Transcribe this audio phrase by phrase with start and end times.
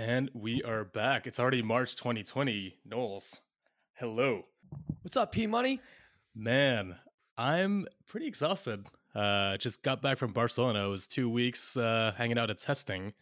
[0.00, 1.26] And we are back.
[1.26, 2.74] It's already March 2020.
[2.86, 3.42] Knowles,
[3.92, 4.46] hello.
[5.02, 5.78] What's up, P Money?
[6.34, 6.96] Man,
[7.36, 8.86] I'm pretty exhausted.
[9.14, 10.86] Uh, just got back from Barcelona.
[10.86, 13.12] It was two weeks uh, hanging out at testing,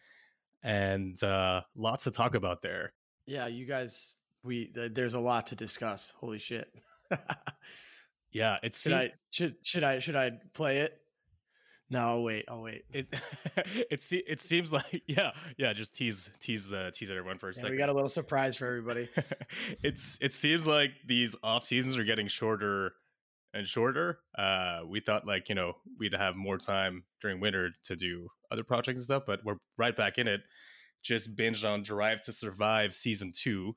[0.63, 2.93] and uh, lots to talk about there.
[3.25, 6.13] Yeah, you guys, we th- there's a lot to discuss.
[6.17, 6.73] Holy shit!
[8.31, 10.98] yeah, it's should I should should I should I play it?
[11.91, 12.45] No, I'll wait.
[12.47, 12.83] I'll wait.
[12.93, 13.07] It
[13.89, 17.51] it se- it seems like yeah yeah just tease tease the tease everyone for a
[17.51, 17.71] Yeah, second.
[17.71, 19.09] we got a little surprise for everybody.
[19.83, 22.93] it's it seems like these off seasons are getting shorter
[23.55, 24.19] and shorter.
[24.37, 28.63] Uh, we thought like you know we'd have more time during winter to do other
[28.63, 30.41] projects and stuff, but we're right back in it.
[31.01, 33.75] Just binged on Drive to Survive season two.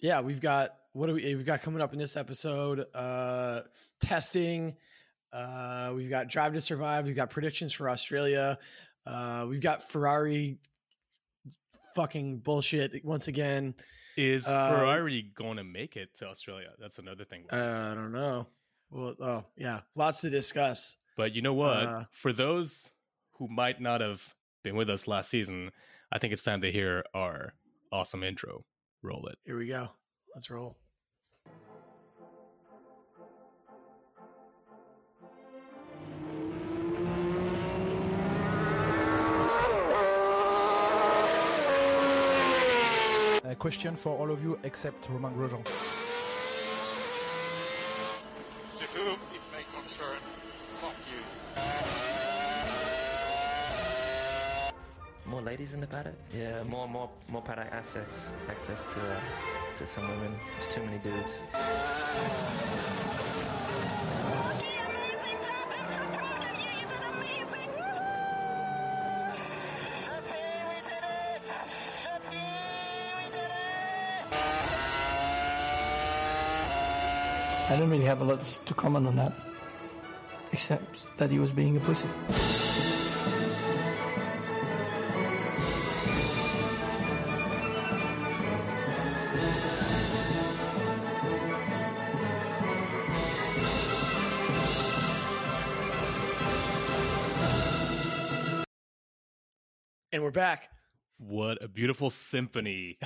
[0.00, 2.84] yeah, we've got what do we we've got coming up in this episode?
[2.94, 3.62] Uh,
[4.00, 4.76] testing.
[5.32, 7.06] Uh, we've got Drive to Survive.
[7.06, 8.58] We've got predictions for Australia.
[9.06, 10.58] Uh, we've got Ferrari.
[11.94, 13.74] Fucking bullshit once again.
[14.16, 16.68] Is Uh, Ferrari going to make it to Australia?
[16.78, 17.44] That's another thing.
[17.50, 18.46] I don't know.
[18.90, 20.96] Well, oh yeah, lots to discuss.
[21.18, 21.76] But you know what?
[21.76, 22.90] Uh, For those
[23.32, 24.22] who might not have
[24.64, 25.70] been with us last season,
[26.10, 27.52] I think it's time to hear our
[27.90, 28.64] awesome intro.
[29.02, 29.38] Roll it.
[29.44, 29.88] Here we go.
[30.34, 30.78] Let's roll.
[43.62, 45.62] Question for all of you except Romain Grosjean.
[48.76, 50.18] To whom it may concern,
[50.80, 51.20] fuck you.
[55.30, 56.16] More ladies in the paddock?
[56.36, 59.20] Yeah, more, more, more paddock access, access to, uh,
[59.76, 60.34] to some women.
[60.56, 61.42] There's too many dudes.
[77.72, 79.32] I don't really have a lot to comment on that,
[80.52, 82.06] except that he was being a pussy.
[100.12, 100.68] And we're back.
[101.16, 102.98] What a beautiful symphony.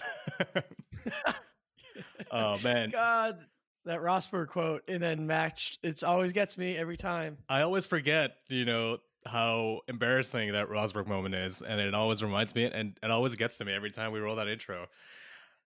[2.32, 2.90] oh man.
[2.90, 3.46] God,
[3.86, 5.78] that Rosberg quote and then matched.
[5.82, 7.38] It's always gets me every time.
[7.48, 11.62] I always forget, you know, how embarrassing that Rosberg moment is.
[11.62, 14.36] And it always reminds me and it always gets to me every time we roll
[14.36, 14.86] that intro.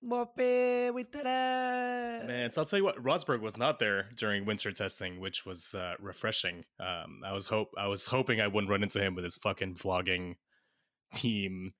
[0.02, 2.26] Mope, we did it.
[2.26, 5.74] Man, so I'll tell you what, Rosberg was not there during winter testing, which was
[5.74, 6.64] uh, refreshing.
[6.78, 9.74] Um, I was hope I was hoping I wouldn't run into him with his fucking
[9.74, 10.36] vlogging
[11.14, 11.74] team.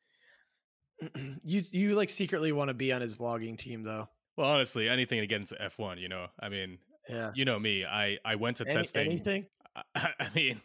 [1.43, 4.07] you you like secretly want to be on his vlogging team though.
[4.41, 6.29] Well, honestly, anything to get into F1, you know.
[6.41, 6.79] I mean,
[7.11, 7.31] Yeah.
[7.35, 7.85] you know me.
[7.85, 9.07] I I went to Any- testing.
[9.07, 9.47] anything?
[9.77, 9.83] I,
[10.19, 10.63] I mean,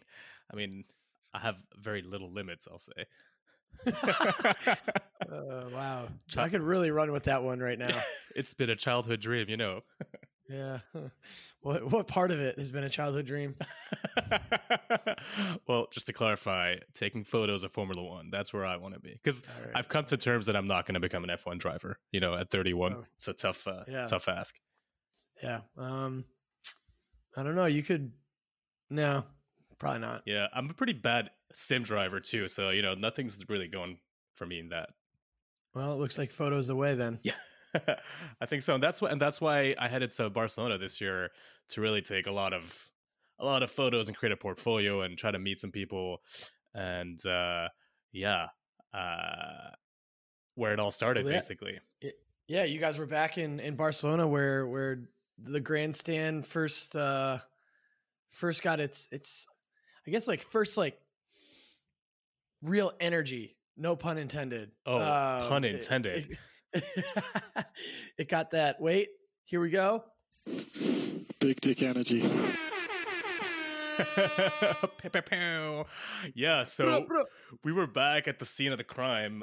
[0.49, 0.85] I mean,
[1.33, 2.69] I have very little limits.
[2.71, 3.05] I'll say.
[3.85, 4.65] Uh,
[5.73, 6.07] wow.
[6.37, 8.01] I could really run with that one right now.
[8.33, 9.81] it's been a childhood dream, you know.
[10.49, 10.79] Yeah.
[11.61, 13.55] What what part of it has been a childhood dream?
[15.67, 19.19] well, just to clarify, taking photos of Formula One, that's where I want to be.
[19.23, 19.71] Because All right.
[19.75, 21.97] I've come to terms that I'm not going to become an F1 driver.
[22.11, 23.05] You know, at 31, Oh.
[23.15, 24.05] it's a tough, uh, Yeah.
[24.05, 24.55] tough ask.
[25.41, 25.61] Yeah.
[25.77, 26.25] Um
[27.35, 27.65] I don't know.
[27.65, 28.11] You could
[28.89, 29.23] no,
[29.79, 30.21] probably not.
[30.25, 32.47] Yeah, I'm a pretty bad sim driver too.
[32.47, 33.97] So you know, nothing's really going
[34.35, 34.89] for me in that.
[35.73, 37.19] Well, it looks like photos away then.
[37.23, 37.33] Yeah.
[38.41, 38.73] I think so.
[38.73, 41.31] And that's why and that's why I headed to Barcelona this year
[41.69, 42.89] to really take a lot of
[43.39, 46.21] a lot of photos and create a portfolio and try to meet some people
[46.73, 47.67] and uh
[48.11, 48.47] yeah.
[48.93, 49.71] Uh
[50.55, 51.39] where it all started Well, yeah.
[51.39, 51.79] basically.
[52.47, 57.39] Yeah, you guys were back in in Barcelona where where the grandstand first uh
[58.29, 59.47] first got its its
[60.07, 60.99] I guess like first like
[62.61, 64.71] real energy, no pun intended.
[64.85, 66.25] Oh, Um, pun intended.
[66.25, 66.37] It, it
[68.27, 68.81] got that.
[68.81, 69.09] Wait,
[69.43, 70.03] here we go.
[71.39, 72.21] Big dick energy.
[76.33, 77.05] Yeah, so
[77.63, 79.39] we were back at the scene of the crime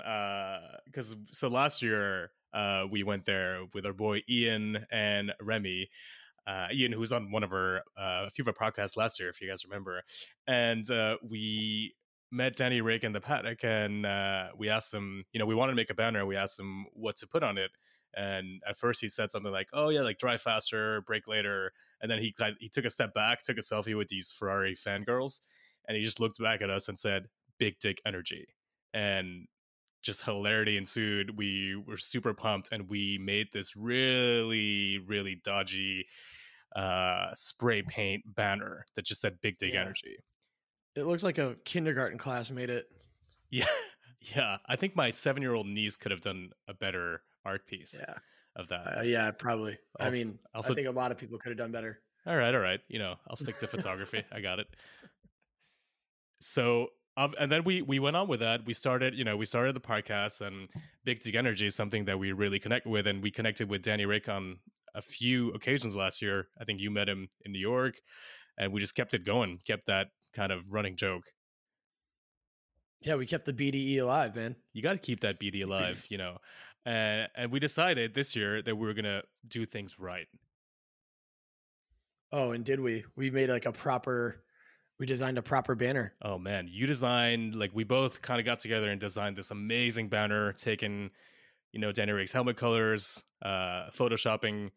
[0.87, 5.89] because so last year uh, we went there with our boy Ian and Remy.
[6.47, 9.21] Uh, Ian, who was on one of our uh, a few of our podcasts last
[9.21, 10.03] year, if you guys remember,
[10.49, 11.95] and uh, we
[12.33, 15.73] met Danny Rick in the paddock, and uh, we asked him, you know, we wanted
[15.73, 17.73] to make a banner, we asked him what to put on it.
[18.15, 22.11] And at first, he said something like, "Oh yeah, like drive faster, brake later," and
[22.11, 25.41] then he he took a step back, took a selfie with these Ferrari fangirls,
[25.89, 28.49] and he just looked back at us and said, "Big dick energy."
[28.93, 29.49] And
[30.03, 31.37] just hilarity ensued.
[31.39, 36.07] We were super pumped, and we made this really, really dodgy
[36.77, 39.81] uh, spray paint banner that just said "Big Dick Yeah.
[39.83, 40.19] Energy."
[40.95, 42.87] It looks like a kindergarten class made it.
[43.51, 43.67] Yeah,
[44.37, 44.59] yeah.
[44.67, 48.15] I think my seven-year-old niece could have done a better art piece Yeah.
[48.57, 48.99] of that.
[48.99, 49.79] Uh, yeah, probably.
[49.99, 52.01] I mean, also- I think a lot of people could have done better.
[52.27, 52.81] All right, all right.
[52.89, 54.23] You know, I'll stick to photography.
[54.33, 54.69] I got it.
[56.41, 58.65] So, um, and then we we went on with that.
[58.67, 60.69] We started, you know, we started the podcast, and
[61.05, 64.07] Big Dig Energy is something that we really connect with, and we connected with Danny
[64.07, 64.59] Rick on
[64.95, 66.49] a few occasions last year.
[66.61, 68.01] I think you met him in New York,
[68.59, 71.25] and we just kept it going, kept that kind of running joke.
[73.01, 74.57] Yeah, we kept the BDE alive, man.
[74.73, 76.39] You got to keep that BDE alive, you know.
[76.85, 80.27] And and we decided this year that we were gonna do things right.
[82.33, 83.05] Oh, and did we?
[83.17, 84.43] We made like a proper.
[84.99, 86.15] We designed a proper banner.
[86.23, 90.09] Oh man, you designed like we both kind of got together and designed this amazing
[90.09, 91.11] banner, taking
[91.73, 94.71] you know Danny Rick's helmet colors, uh, photoshopping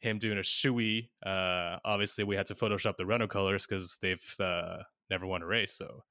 [0.00, 1.08] him doing a shoey.
[1.24, 4.78] Uh, obviously, we had to Photoshop the Renault colors because they've uh,
[5.10, 5.72] never won a race.
[5.72, 6.04] So,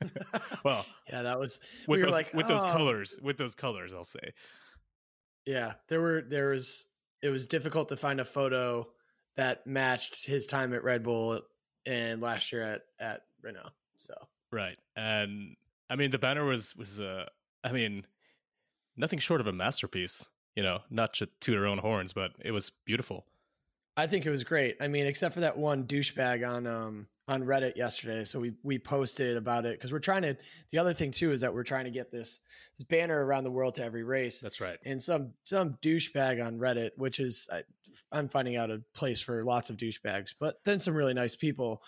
[0.64, 1.60] well, yeah, that was.
[1.86, 4.32] with we were those, like, with those "Oh." colors, with those colors, I'll say.
[5.46, 6.86] Yeah, there were there was
[7.22, 8.86] it was difficult to find a photo
[9.36, 11.40] that matched his time at Red Bull
[11.86, 13.70] and last year at at Renault.
[13.96, 14.14] So
[14.50, 14.76] Right.
[14.96, 15.56] And
[15.90, 17.26] I mean the banner was was uh
[17.64, 18.06] I mean
[18.96, 20.26] nothing short of a masterpiece,
[20.56, 23.26] you know, not to toot our own horns, but it was beautiful.
[23.96, 24.76] I think it was great.
[24.80, 28.24] I mean, except for that one douchebag on um on Reddit yesterday.
[28.24, 30.36] So we we posted about it because we're trying to.
[30.70, 32.40] The other thing too is that we're trying to get this
[32.76, 34.40] this banner around the world to every race.
[34.40, 34.78] That's right.
[34.84, 37.62] and some some douchebag on Reddit, which is I,
[38.12, 41.82] I'm finding out a place for lots of douchebags, but then some really nice people.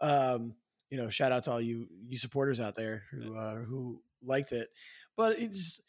[0.00, 0.54] Um,
[0.90, 4.52] you know, shout out to all you you supporters out there who uh, who liked
[4.52, 4.70] it.
[5.16, 5.82] But it's just,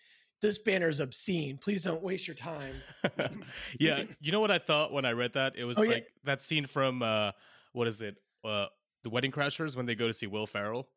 [0.45, 1.57] this banner is obscene.
[1.57, 2.75] Please don't waste your time.
[3.79, 5.53] yeah, you know what I thought when I read that?
[5.55, 5.91] It was Oh, yeah.
[5.91, 7.31] like that scene from uh
[7.73, 8.15] what is it?
[8.43, 8.67] Uh
[9.03, 10.87] The Wedding Crashers when they go to see Will Ferrell.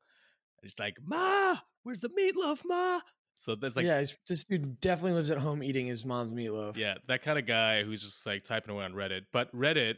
[0.62, 3.00] And it's like, "Ma, where's the meatloaf, ma?"
[3.36, 6.76] So that's like yeah, this dude definitely lives at home eating his mom's meatloaf.
[6.76, 9.26] Yeah, that kind of guy who's just like typing away on Reddit.
[9.32, 9.96] But Reddit,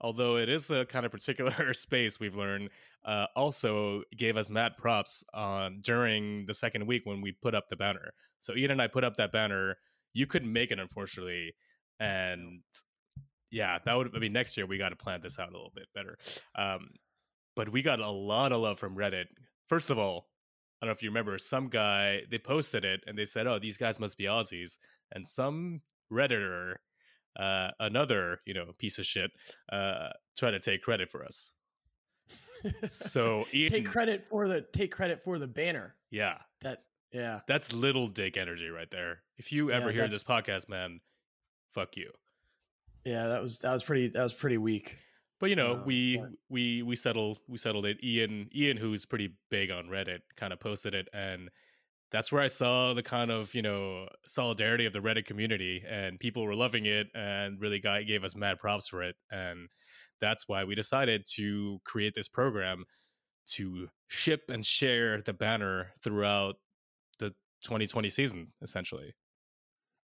[0.00, 2.70] although it is a kind of particular space, we've learned,
[3.04, 7.68] uh, also gave us mad props on during the second week when we put up
[7.68, 8.12] the banner.
[8.38, 9.76] So Ian and I put up that banner.
[10.12, 11.54] You couldn't make it, unfortunately,
[12.00, 12.60] and
[13.50, 14.14] yeah, that would.
[14.14, 16.18] I mean, next year we got to plan this out a little bit better.
[16.54, 16.90] Um,
[17.56, 19.26] but we got a lot of love from Reddit.
[19.68, 20.28] First of all,
[20.80, 23.58] I don't know if you remember, some guy they posted it and they said, "Oh,
[23.58, 24.78] these guys must be Aussies,"
[25.12, 26.76] and some redditor,
[27.38, 29.30] uh, another you know piece of shit,
[29.72, 31.52] uh, tried to take credit for us.
[32.86, 35.94] So Ian, take credit for the take credit for the banner.
[36.10, 36.82] yeah, That
[37.12, 37.40] yeah.
[37.46, 39.22] that's little dick energy right there.
[39.36, 41.00] If you ever Yeah, hear this podcast, man,
[41.72, 42.10] fuck you.
[43.04, 44.98] Yeah, that was that was pretty that was pretty weak.
[45.40, 48.02] But you know, Uh, we we we settled we settled it.
[48.02, 51.48] Ian Ian, who's pretty big on Reddit, kind of posted it, and
[52.10, 56.18] that's where I saw the kind of you know solidarity of the Reddit community, and
[56.18, 59.68] people were loving it, and really got, gave us mad props for it, and
[60.20, 62.84] that's why we decided to create this program
[63.46, 66.56] to ship and share the banner throughout
[67.18, 67.30] the
[67.62, 69.14] 2020 season, essentially.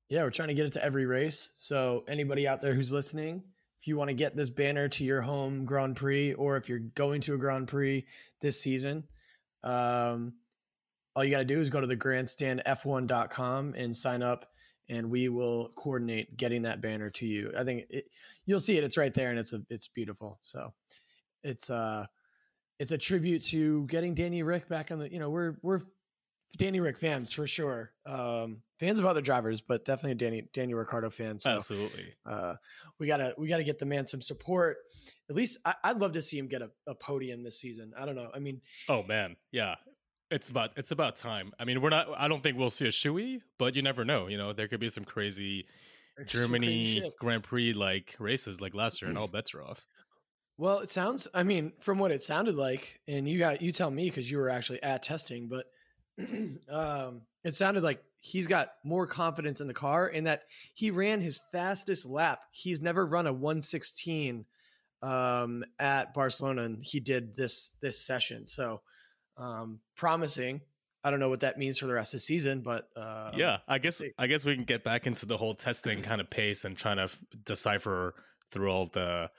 [0.09, 1.53] Yeah, we're trying to get it to every race.
[1.57, 3.43] So anybody out there who's listening,
[3.81, 6.81] if you want to get this banner to your home Grand Prix, or if you're
[6.95, 8.05] going to a Grand Prix
[8.41, 9.05] this season,
[9.65, 10.35] um,
[11.15, 14.47] all you got to do is go to the grandstandf1.com and sign up,
[14.89, 17.53] and we will coordinate getting that banner to you.
[17.57, 18.07] I think it,
[18.47, 20.39] you'll see it; it's right there, and it's a it's beautiful.
[20.43, 20.73] So
[21.43, 22.07] it's uh
[22.79, 25.13] it's a tribute to getting Danny Rick back on the.
[25.13, 25.81] You know, we're we're
[26.59, 27.93] Danny Rick fans for sure.
[28.05, 32.15] Um, fans of other drivers, but definitely Danny Danny Ricciardo fans So Absolutely.
[32.27, 32.55] uh,
[32.99, 34.79] we gotta we gotta get the man some support.
[35.31, 37.93] At least I, I'd love to see him get a, a podium this season.
[37.97, 38.31] I don't know.
[38.35, 39.77] I mean, Oh man, yeah.
[40.33, 41.53] It's about it's about time.
[41.61, 42.09] I mean, we're not.
[42.17, 44.29] I don't think we'll see a shoey, but you never know.
[44.29, 45.67] You know, there could be some crazy
[46.17, 47.17] crazy Germany shit.
[47.19, 49.87] Grand Prix like races like last year, and all bets are off.
[50.57, 51.29] Well, it sounds.
[51.35, 54.39] I mean, from what it sounded like, and you got you tell me because you
[54.39, 55.67] were actually at testing, but
[56.71, 61.21] um, it sounded like he's got more confidence in the car, and that he ran
[61.21, 62.45] his fastest lap.
[62.53, 64.47] He's never run a one sixteen
[65.03, 68.47] um, at Barcelona, and he did this this session.
[68.47, 68.81] So
[69.37, 70.61] um, promising.
[71.05, 73.59] I don't know what that means for the rest of the season, but uh, yeah,
[73.67, 74.01] I guess.
[74.19, 76.99] I guess we can get back into the whole testing kind of pace and trying
[76.99, 78.15] to f- decipher
[78.53, 79.31] through all the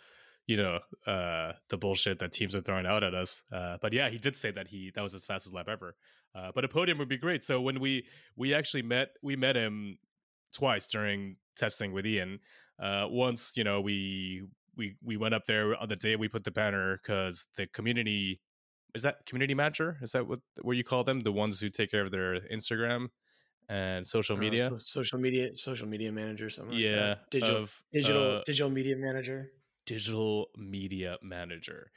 [0.45, 3.43] you know uh the bullshit that teams are throwing out at us.
[3.51, 5.95] Uh, but yeah, he did say that he that was his fastest lap ever.
[6.35, 7.43] Uh, but a podium would be great.
[7.43, 9.97] So when we we actually met we met him
[10.53, 12.39] twice during testing with Ian.
[12.81, 14.43] Uh, once you know we
[14.75, 18.41] we we went up there on the day we put the banner because the community
[18.95, 21.89] is that community manager is that what what you call them the ones who take
[21.91, 23.07] care of their Instagram
[23.69, 27.31] and social Uh, media so- social media, social media manager, something like yeah that.
[27.31, 29.51] Digital, of, digital, uh, digital media manager.
[29.85, 31.91] digital media manager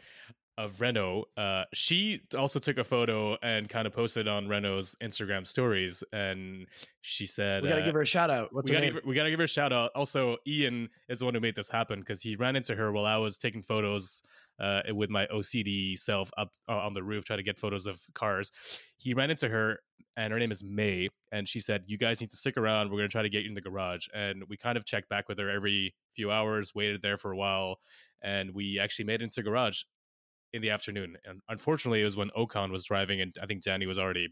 [0.59, 1.27] of Renault.
[1.37, 6.67] Uh, she also took a photo and kind of posted on Renault's Instagram stories, and
[7.03, 8.53] she said, We got to uh, give her a shout out.
[8.55, 9.91] What's we gotta, her, we gotta give her a shout out.
[9.95, 13.05] Also, Ian is the one who made this happen because he ran into her while
[13.05, 14.23] I was taking photos
[14.61, 18.01] uh, with my OCD self up uh, on the roof, trying to get photos of
[18.15, 18.51] cars.
[18.97, 19.81] He ran into her,
[20.17, 22.91] and her name is May, and she said, "You guys need to stick around.
[22.91, 25.29] We're gonna try to get you in the garage." And we kind of checked back
[25.29, 27.81] with her every few hours, waited there for a while,
[28.23, 29.83] and we actually made it into garage
[30.53, 31.17] in the afternoon.
[31.25, 34.29] And unfortunately, it was when Ocon was driving, and I think Danny was already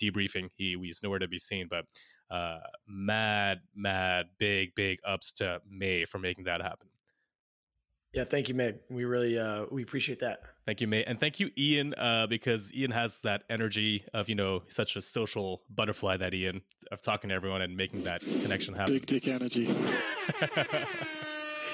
[0.00, 0.48] debriefing.
[0.56, 1.84] He was nowhere to be seen, but
[2.30, 6.88] uh, mad, mad, big, big ups to May for making that happen.
[8.12, 8.74] Yeah, thank you, May.
[8.90, 10.42] We really uh we appreciate that.
[10.66, 14.34] Thank you, May, and thank you, Ian, uh, because Ian has that energy of you
[14.34, 18.74] know such a social butterfly that Ian of talking to everyone and making that connection
[18.74, 18.94] happen.
[18.94, 19.64] Big dick energy.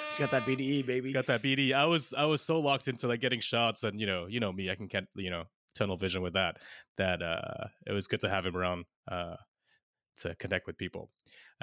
[0.09, 1.13] He's got that BDE, baby.
[1.13, 1.75] got that BDE.
[1.75, 4.53] I was I was so locked into like getting shots, and you know, you know
[4.53, 6.59] me, I can get you know tunnel vision with that.
[6.99, 9.37] That uh, it was good to have him around uh,
[10.19, 11.11] to connect with people.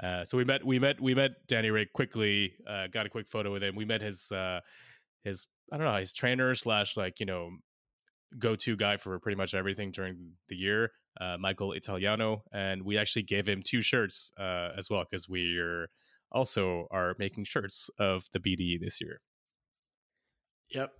[0.02, 2.54] Uh, so we met we met we met Danny Ray quickly.
[2.68, 3.74] Uh, got a quick photo with him.
[3.74, 4.60] We met his uh,
[5.24, 7.50] his I don't know his trainer slash like you know
[8.38, 10.90] go to guy for pretty much everything during the year.
[11.18, 15.88] Uh, Michael Italiano, and we actually gave him two shirts uh, as well because we're
[16.30, 19.20] also are making shirts of the BDE this year.
[20.70, 20.92] Yep.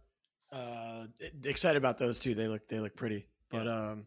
[0.52, 1.06] Uh
[1.44, 2.34] excited about those too.
[2.34, 3.26] They look they look pretty.
[3.50, 4.06] But um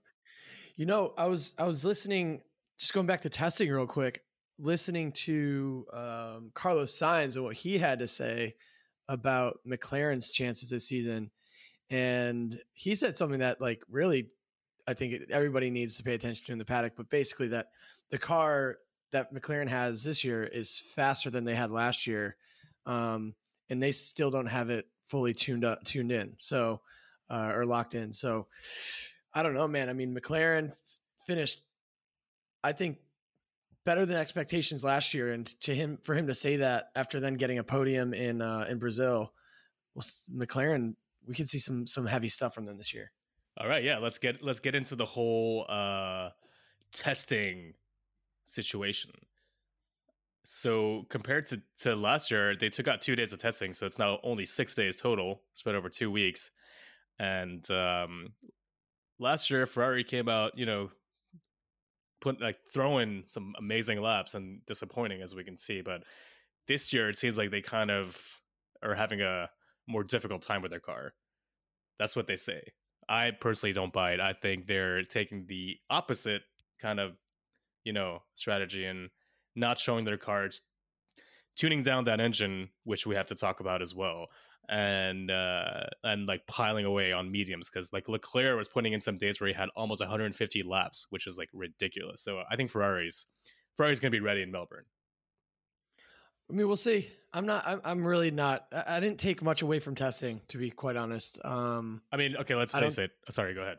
[0.78, 2.42] you know, I was I was listening
[2.80, 4.24] just going back to testing real quick,
[4.58, 8.56] listening to um Carlos Sainz and what he had to say
[9.08, 11.32] about McLaren's chances this season.
[11.90, 14.30] And he said something that like really
[14.88, 17.68] I think everybody needs to pay attention to in the paddock, but basically that
[18.10, 18.78] the car
[19.12, 22.36] that McLaren has this year is faster than they had last year.
[22.86, 23.36] Um,
[23.70, 26.34] and they still don't have it fully tuned up, tuned in.
[26.38, 26.82] So,
[27.30, 28.14] uh, or locked in.
[28.14, 28.48] So
[29.34, 29.90] I don't know, man.
[29.90, 30.74] I mean, McLaren
[31.26, 31.62] finished,
[32.64, 32.98] I think
[33.86, 35.34] better than expectations last year.
[35.34, 38.68] And to him, for him to say that after then getting a podium in, uh,
[38.70, 39.34] in Brazil,
[39.96, 40.96] well, McLaren,
[41.28, 43.12] we could see some, some heavy stuff from them this year.
[43.58, 46.30] All right, yeah, let's get let's get into the whole uh
[46.94, 47.74] testing
[48.46, 49.12] situation.
[50.46, 54.00] So compared to to last year, they took out two days of testing, so it's
[54.00, 56.52] now only six days total, spread over two weeks.
[57.20, 58.32] And um
[59.20, 60.90] last year, Ferrari came out, you know,
[62.22, 65.82] put like throwing some amazing laps and disappointing as we can see.
[65.82, 66.04] But
[66.68, 68.20] this year, it seems like they kind of
[68.84, 69.50] are having a
[69.88, 71.14] more difficult time with their car.
[71.98, 72.62] That's what they say.
[73.10, 74.20] I personally don't buy it.
[74.20, 76.44] I think they're taking the opposite
[76.80, 77.18] kind of,
[77.84, 79.10] you know, strategy and
[79.56, 80.62] not showing their cards,
[81.56, 84.28] tuning down that engine, which we have to talk about as well,
[84.70, 89.18] and uh, and like piling away on mediums because like Leclerc was putting in some
[89.18, 92.22] days where he had almost 150 laps, which is like ridiculous.
[92.22, 93.28] So I think Ferrari's
[93.76, 94.86] Ferrari's gonna be ready in Melbourne.
[96.50, 97.08] I mean, we'll see.
[97.34, 97.64] I'm not.
[97.66, 98.66] I'm, I'm really not.
[98.72, 101.40] I, I didn't take much away from testing, to be quite honest.
[101.44, 103.12] Um, I mean, okay, let's face it.
[103.30, 103.78] Sorry, go ahead.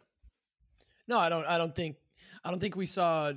[1.09, 1.47] no, I don't.
[1.47, 1.97] I don't think.
[2.45, 3.33] I don't think we saw.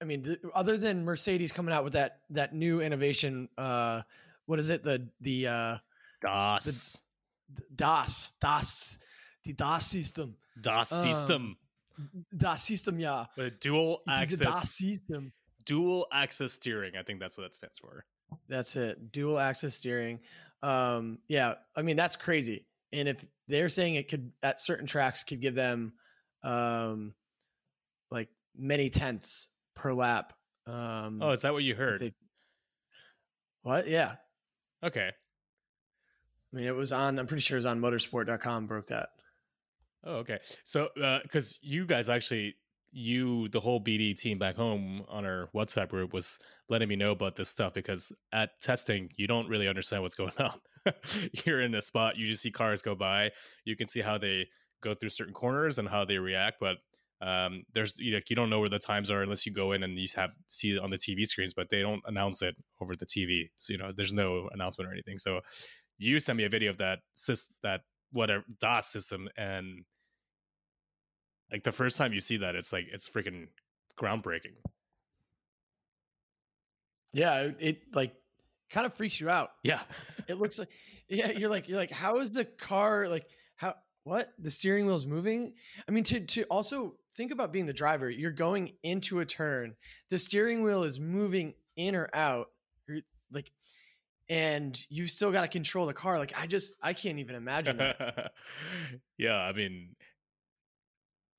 [0.00, 4.02] I mean, th- other than Mercedes coming out with that that new innovation, uh,
[4.46, 4.82] what is it?
[4.82, 5.78] The the uh,
[6.24, 6.98] DOS,
[7.74, 8.98] DAS DAS
[9.44, 11.56] the DAS system DOS um, system
[12.36, 12.98] DAS system.
[12.98, 15.32] Yeah, with dual it is a DAS access, system.
[15.64, 16.96] dual axis steering.
[16.96, 18.04] I think that's what that stands for.
[18.48, 19.12] That's it.
[19.12, 20.20] Dual axis steering.
[20.62, 22.66] Um, yeah, I mean that's crazy.
[22.92, 25.92] And if they're saying it could at certain tracks could give them
[26.42, 27.14] um
[28.10, 30.32] like many tenths per lap.
[30.66, 32.00] Um Oh, is that what you heard?
[33.62, 33.88] what?
[33.88, 34.16] Yeah.
[34.82, 35.10] Okay.
[36.54, 39.08] I mean it was on I'm pretty sure it was on motorsport.com broke that.
[40.06, 40.38] Oh, okay.
[40.64, 40.88] So,
[41.22, 42.54] because you guys actually,
[42.92, 47.10] you, the whole BD team back home on our WhatsApp group was letting me know
[47.10, 50.60] about this stuff because at testing, you don't really understand what's going on.
[51.44, 53.30] You're in a spot, you just see cars go by.
[53.64, 54.46] You can see how they
[54.82, 56.76] go through certain corners and how they react, but
[57.22, 59.82] um, there's you know you don't know where the times are unless you go in
[59.82, 62.94] and you have see it on the TV screens, but they don't announce it over
[62.94, 63.48] the TV.
[63.56, 65.16] So you know there's no announcement or anything.
[65.16, 65.40] So
[65.98, 67.82] you sent me a video of that sys that
[68.12, 69.84] whatever DOS system and
[71.54, 73.48] like the first time you see that, it's like it's freaking
[73.96, 74.54] groundbreaking.
[77.12, 78.12] Yeah, it, it like
[78.70, 79.50] kind of freaks you out.
[79.62, 79.80] Yeah,
[80.26, 80.70] It looks like
[81.08, 85.06] yeah, you're like you're like how is the car like how what the steering wheel's
[85.06, 85.54] moving?
[85.88, 88.10] I mean to to also think about being the driver.
[88.10, 89.74] You're going into a turn.
[90.10, 92.48] The steering wheel is moving in or out.
[92.88, 93.52] You're like
[94.28, 96.18] and you still got to control the car.
[96.18, 98.32] Like I just I can't even imagine that.
[99.18, 99.36] yeah.
[99.36, 99.94] I mean,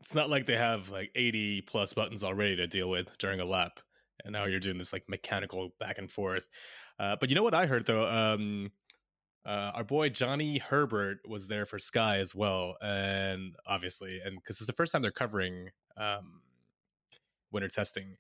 [0.01, 3.45] it's not like they have like 80 plus buttons already to deal with during a
[3.45, 3.79] lap,
[4.23, 6.47] and now you're doing this like mechanical back and forth.
[6.99, 8.07] Uh, but you know what I heard though?
[8.07, 8.71] Um,
[9.45, 14.57] uh, our boy Johnny Herbert was there for Sky as well, and obviously, and because
[14.57, 16.41] it's the first time they're covering um,
[17.51, 18.17] winter testing,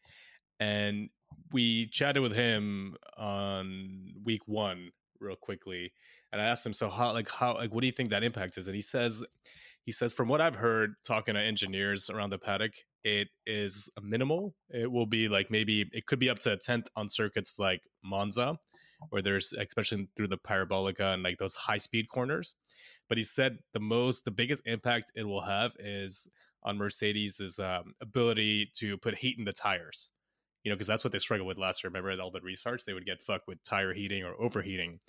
[0.59, 1.09] and
[1.51, 5.91] we chatted with him on week one real quickly,
[6.31, 8.57] and I asked him, so how, like, how, like, what do you think that impact
[8.57, 8.67] is?
[8.67, 9.23] And he says,
[9.83, 12.73] he says, from what I've heard talking to engineers around the paddock,
[13.03, 14.55] it is minimal.
[14.69, 17.81] It will be like maybe it could be up to a tenth on circuits like
[18.03, 18.57] Monza,
[19.11, 22.55] where there's especially through the parabolica and like those high speed corners.
[23.07, 26.27] But he said the most, the biggest impact it will have is
[26.63, 30.09] on Mercedes' um, ability to put heat in the tires.
[30.65, 31.89] You know, because that's what they struggled with last year.
[31.89, 34.99] Remember at all the restarts, they would get fucked with tire heating or overheating.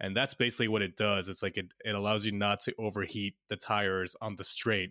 [0.00, 1.30] And that's basically what it does.
[1.30, 4.90] It's like it, it allows you not to overheat the tires on the straight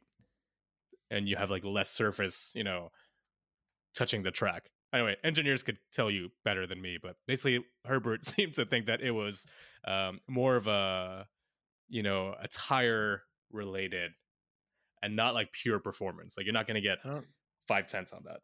[1.11, 2.91] and you have like less surface, you know,
[3.93, 4.71] touching the track.
[4.93, 9.01] Anyway, engineers could tell you better than me, but basically Herbert seemed to think that
[9.01, 9.45] it was
[9.87, 11.27] um, more of a,
[11.89, 14.11] you know, a tire related
[15.03, 16.35] and not like pure performance.
[16.37, 16.97] Like you're not going to get
[17.67, 18.39] five tenths on that.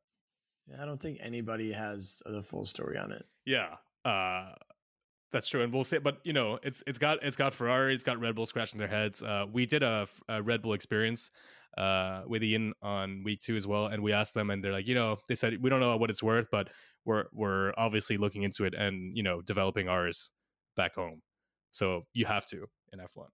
[0.80, 3.26] I don't think anybody has the full story on it.
[3.46, 3.76] Yeah.
[4.06, 4.54] Uh,
[5.32, 8.04] that's true, and we'll say, but you know, it's it's got it's got Ferrari, it's
[8.04, 9.24] got Red Bull scratching their heads.
[9.24, 11.32] Uh, we did a, a Red Bull experience
[11.78, 14.88] uh, with Ian on week two as well, and we asked them, and they're like,
[14.88, 16.70] you know, they said we don't know what it's worth, but
[17.06, 20.32] we're we're obviously looking into it and you know developing ours
[20.76, 21.22] back home.
[21.72, 23.30] So you have to in F one.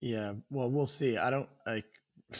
[0.00, 1.16] Yeah, well, we'll see.
[1.16, 1.86] I don't like.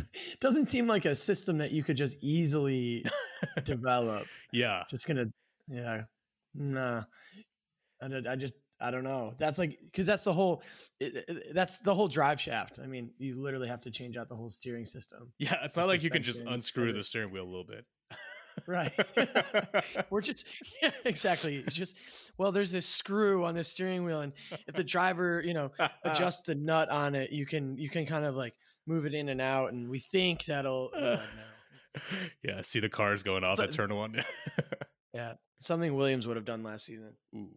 [0.40, 3.04] doesn't seem like a system that you could just easily
[3.64, 4.26] develop.
[4.52, 5.26] Yeah, Just gonna,
[5.68, 6.02] yeah,
[6.54, 7.04] nah.
[8.02, 9.32] I, I just, I don't know.
[9.38, 10.62] That's like, because that's the whole,
[11.00, 12.78] it, it- that's the whole drive shaft.
[12.82, 15.56] I mean, you literally have to change out the whole steering system, yeah.
[15.64, 17.86] It's not like you can just unscrew the steering wheel a little bit.
[18.66, 18.92] right?
[20.10, 20.46] We're just,
[20.82, 21.56] yeah, exactly.
[21.66, 21.96] It's just,
[22.36, 24.32] well, there's this screw on the steering wheel, and
[24.66, 25.70] if the driver, you know,
[26.04, 28.52] adjusts the nut on it, you can, you can kind of like
[28.86, 30.90] move it in and out, and we think that'll.
[30.94, 31.20] no.
[32.42, 34.22] yeah, see the cars going off So- at turn one.
[35.14, 37.12] Yeah, something Williams would have done last season.
[37.36, 37.50] Ooh.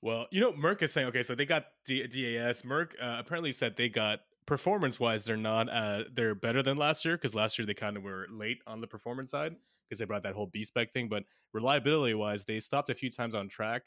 [0.00, 2.64] Well, you know, Merc is saying okay, so they got D- DAS.
[2.64, 7.04] Merc uh, apparently said they got performance wise, they're not uh they're better than last
[7.04, 9.54] year because last year they kind of were late on the performance side
[9.86, 11.10] because they brought that whole B spec thing.
[11.10, 13.82] But reliability wise, they stopped a few times on track,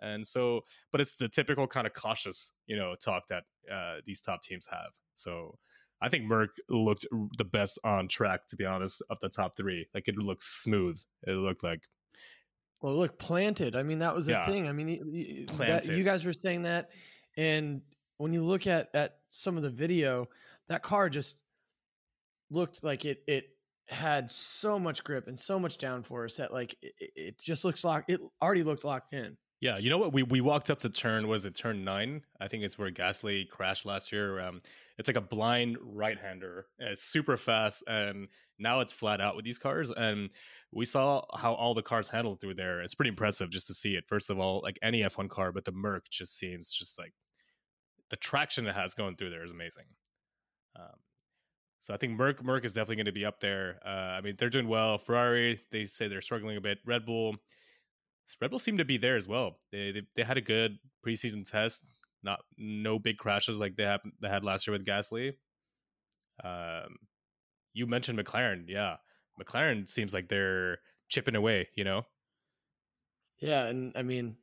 [0.00, 4.22] and so but it's the typical kind of cautious you know talk that uh these
[4.22, 4.92] top teams have.
[5.16, 5.58] So.
[6.00, 7.06] I think Merc looked
[7.38, 9.86] the best on track, to be honest, of the top three.
[9.94, 11.00] Like it looked smooth.
[11.26, 11.80] It looked like
[12.80, 13.74] Well, look, planted.
[13.74, 14.46] I mean, that was the Yeah.
[14.46, 14.68] thing.
[14.68, 16.90] I mean, that, you guys were saying that,
[17.36, 17.82] and
[18.18, 20.28] when you look at at some of the video,
[20.68, 21.42] that car just
[22.50, 23.50] looked like it it
[23.86, 27.84] had so much grip and so much downforce that like it, it- it just looks
[27.84, 28.10] locked.
[28.10, 29.36] It already looked locked in.
[29.60, 30.12] Yeah, you know what?
[30.12, 32.22] We we walked up to turn was it turn nine?
[32.40, 34.38] I think it's where Gasly crashed last year.
[34.40, 34.62] Um,
[34.98, 36.66] it's like a blind right hander.
[36.78, 39.90] It's super fast, and now it's flat out with these cars.
[39.90, 40.28] And
[40.72, 42.80] we saw how all the cars handled through there.
[42.82, 44.04] It's pretty impressive just to see it.
[44.08, 47.12] First of all, like any F1 car, but the Merc just seems just like
[48.10, 49.84] the traction it has going through there is amazing.
[50.76, 50.96] Um,
[51.80, 53.78] so I think Merc Merc is definitely going to be up there.
[53.86, 54.98] Uh, I mean, they're doing well.
[54.98, 56.78] Ferrari, they say they're struggling a bit.
[56.84, 57.36] Red Bull,
[58.40, 59.56] Red Bull seem to be there as well.
[59.70, 61.84] They, they they had a good preseason test.
[62.22, 65.34] Not no big crashes like they had they had last year with Gasly.
[66.42, 66.96] Um,
[67.72, 68.96] you mentioned McLaren, yeah.
[69.40, 70.78] McLaren seems like they're
[71.08, 71.68] chipping away.
[71.74, 72.02] You know,
[73.38, 74.36] Yeah, and I mean,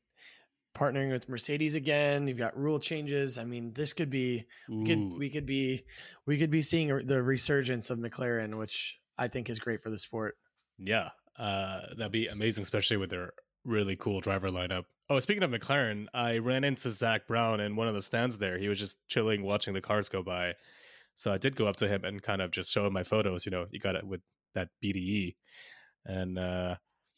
[0.75, 2.27] partnering with Mercedes again.
[2.27, 3.37] You've got rule changes.
[3.37, 5.83] I mean, this could be we could we could be
[6.25, 9.97] we could be seeing the resurgence of McLaren, which I think is great for the
[9.97, 10.35] sport.
[10.77, 11.09] Yeah,
[11.39, 13.31] uh, that'd be amazing, especially with their
[13.65, 14.85] really cool driver lineup.
[15.09, 18.57] Oh, speaking of McLaren, I ran into Zak Brown in one of the stands there.
[18.57, 20.53] He was just chilling, watching the cars go by.
[21.15, 23.45] So I did go up to him and kind of just show him my photos.
[23.45, 24.21] You know, you got it with
[24.53, 25.35] that BDE,
[26.05, 26.75] and uh,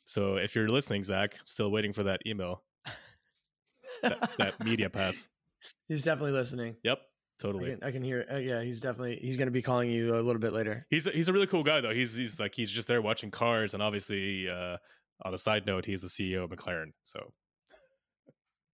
[0.08, 2.64] so if you're listening, Zach, I'm still waiting for that email,
[4.02, 5.28] that, that media pass.
[5.90, 6.76] He's definitely listening.
[6.84, 7.00] Yep.
[7.40, 7.72] totally.
[7.72, 8.26] I can, I can hear.
[8.32, 10.86] Uh, yeah, he's definitely he's going to be calling you a little bit later.
[10.90, 11.94] He's a, he's a really cool guy though.
[11.94, 14.78] He's he's like he's just there watching cars, and obviously, uh,
[15.24, 16.92] on a side note, he's the CEO of McLaren.
[17.04, 17.32] So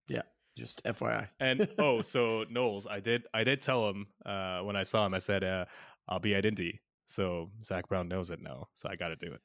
[0.08, 0.22] yeah,
[0.56, 1.28] Just FYI.
[1.40, 5.14] and oh, so Knowles, I did I did tell him uh, when I saw him,
[5.14, 5.64] I said uh,
[6.08, 6.80] I'll be at Indy.
[7.06, 9.40] So Zak Brown knows it now, so I got to do it.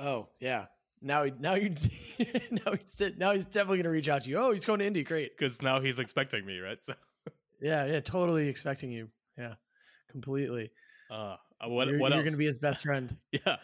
[0.00, 0.66] Oh yeah.
[1.02, 1.70] Now he now you
[2.50, 4.38] now he's now he's definitely going to reach out to you.
[4.38, 5.04] Oh, he's going to Indy.
[5.04, 5.36] Great.
[5.36, 6.78] because now he's expecting me, right?
[6.82, 6.94] So,
[7.60, 8.00] Yeah, yeah.
[8.00, 9.08] Totally expecting you.
[9.38, 9.54] Yeah,
[10.10, 10.70] completely.
[11.10, 12.24] uh, uh, what you're what you're else?
[12.24, 13.14] going to be his best friend.
[13.32, 13.56] yeah,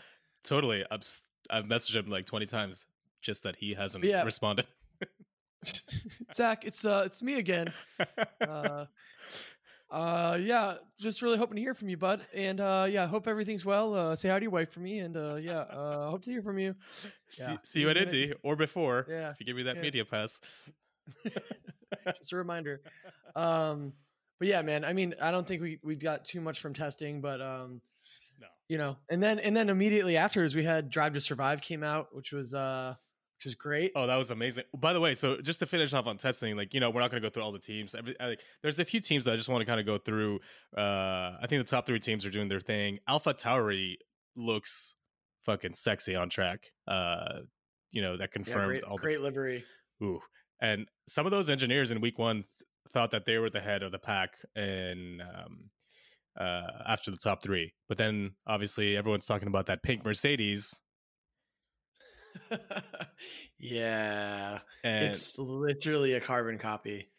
[0.45, 0.85] totally.
[0.91, 2.87] I'm s- I've messaged him like twenty times,
[3.21, 4.25] just that he hasn't Yeah.
[4.25, 4.67] responded.
[6.33, 7.73] Zak, it's uh, it's me again.
[8.41, 8.87] Uh,
[9.91, 12.21] uh, yeah, just really hoping to hear from you, bud.
[12.35, 13.95] And uh, yeah, hope everything's well.
[13.95, 16.43] Uh, say hi to your wife for me, and uh, yeah, uh, hope to hear
[16.43, 16.75] from you.
[17.29, 17.57] see, Yeah.
[17.63, 19.07] see you at Indy or before.
[19.09, 19.83] Yeah, If you give me that Yeah.
[19.83, 20.41] media pass.
[22.17, 22.81] just a reminder.
[23.37, 23.93] Um,
[24.39, 24.85] but yeah, man.
[24.85, 27.81] I mean, I don't think we we got too much from testing, but um.
[28.73, 32.09] You know, and then and then immediately afterwards, we had Drive to Survive came out,
[32.13, 32.95] which was uh,
[33.37, 33.93] which was great.
[33.95, 34.65] Oh, that was amazing.
[34.75, 37.11] By the way, so just to finish off on testing, like you know, we're not
[37.11, 37.95] going to go through all the teams.
[37.95, 40.41] Every, I, there's a few teams that I just want to kind of go through.
[40.75, 42.99] Uh, I think the top three teams are doing their thing.
[43.07, 43.97] Alpha Tauri
[44.37, 44.95] looks
[45.45, 46.69] fucking sexy on track.
[46.89, 47.41] Uh,
[47.91, 49.67] you know that Yeah, confirmed great, all the great livery.
[50.03, 50.21] Ooh.
[50.63, 52.47] And some of those engineers in week one th-
[52.91, 55.69] thought that they were the head of the pack in um,
[56.39, 57.75] uh, after the top three.
[57.89, 60.81] But then obviously everyone's talking about that pink Mercedes.
[63.59, 67.11] yeah, And it's literally a carbon copy.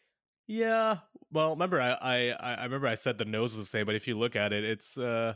[0.46, 0.98] yeah,
[1.32, 4.06] well, remember I, I I remember I said the nose is the same, but if
[4.08, 5.34] you look at it, it's uh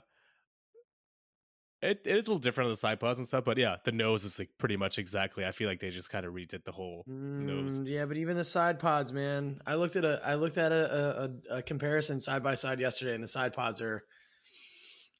[1.80, 3.92] it, it is a little different on the side pods and stuff, but yeah, the
[3.92, 5.44] nose is like pretty much exactly.
[5.46, 7.78] I feel like they just kind of redid the whole nose.
[7.78, 9.60] Mm, yeah, but even the side pods, man.
[9.66, 13.14] I looked at a I looked at a, a, a- comparison side by side yesterday,
[13.14, 14.02] and the side pods are,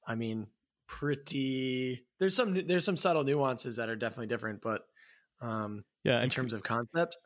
[0.07, 0.49] I mean,
[0.89, 2.05] pretty.
[2.19, 4.83] There's some there's some subtle nuances that are definitely different, but
[5.41, 7.17] um, Yeah, in terms of concept,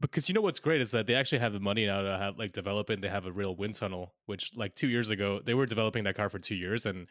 [0.00, 2.38] because you know what's great is that they actually have the money now to have
[2.38, 3.00] like develop it.
[3.00, 6.16] They have a real wind tunnel, which like two years ago they were developing that
[6.16, 7.06] car for two years, and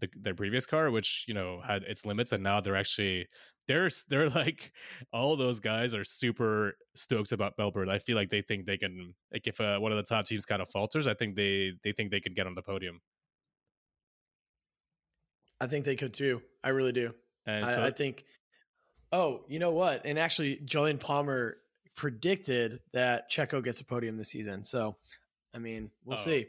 [0.00, 3.26] the, their previous car, which you know had its limits, and now they're actually
[3.68, 4.72] they're they're like
[5.12, 7.88] all those guys are super stoked about Melbourne.
[7.88, 10.44] I feel like they think they can like if uh, one of the top teams
[10.46, 13.00] kind of falters, I think they they think they could get on the podium.
[15.60, 16.42] I think they could too.
[16.64, 17.14] I really do.
[17.46, 18.24] And I, so I think.
[19.14, 20.06] Oh, you know what?
[20.06, 21.58] And actually, Jolyon Palmer
[21.94, 24.64] predicted that Checo gets a podium this season.
[24.64, 24.96] So,
[25.54, 26.20] I mean, we'll Oh.
[26.20, 26.46] see.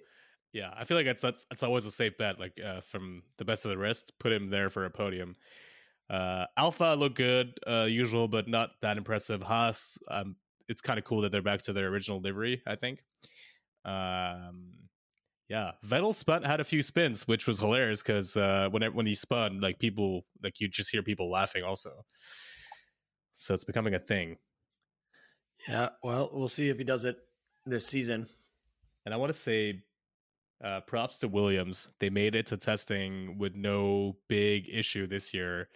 [0.53, 2.39] Yeah, I feel like that's that's, that's always a safe bet.
[2.39, 5.35] Like uh, from the best of the rest, put him there for a podium.
[6.09, 9.41] Uh, Alfa looked good, uh, usual, but not that impressive.
[9.41, 10.35] Haas, um,
[10.67, 12.61] it's kind of cool that they're back to their original livery.
[12.67, 13.03] I think.
[13.83, 14.73] Um,
[15.49, 19.05] yeah, Vettel spun had a few spins, which was hilarious because uh, when it, when
[19.05, 22.05] he spun, like people, like you just hear people laughing also.
[23.35, 24.37] So it's becoming a thing.
[25.67, 25.89] Yeah.
[26.03, 27.17] Well, we'll see if he does it
[27.65, 28.27] this season.
[29.05, 29.83] And I want to say
[30.63, 31.87] uh, props to Williams.
[31.99, 35.69] They made it to testing with no big issue this year.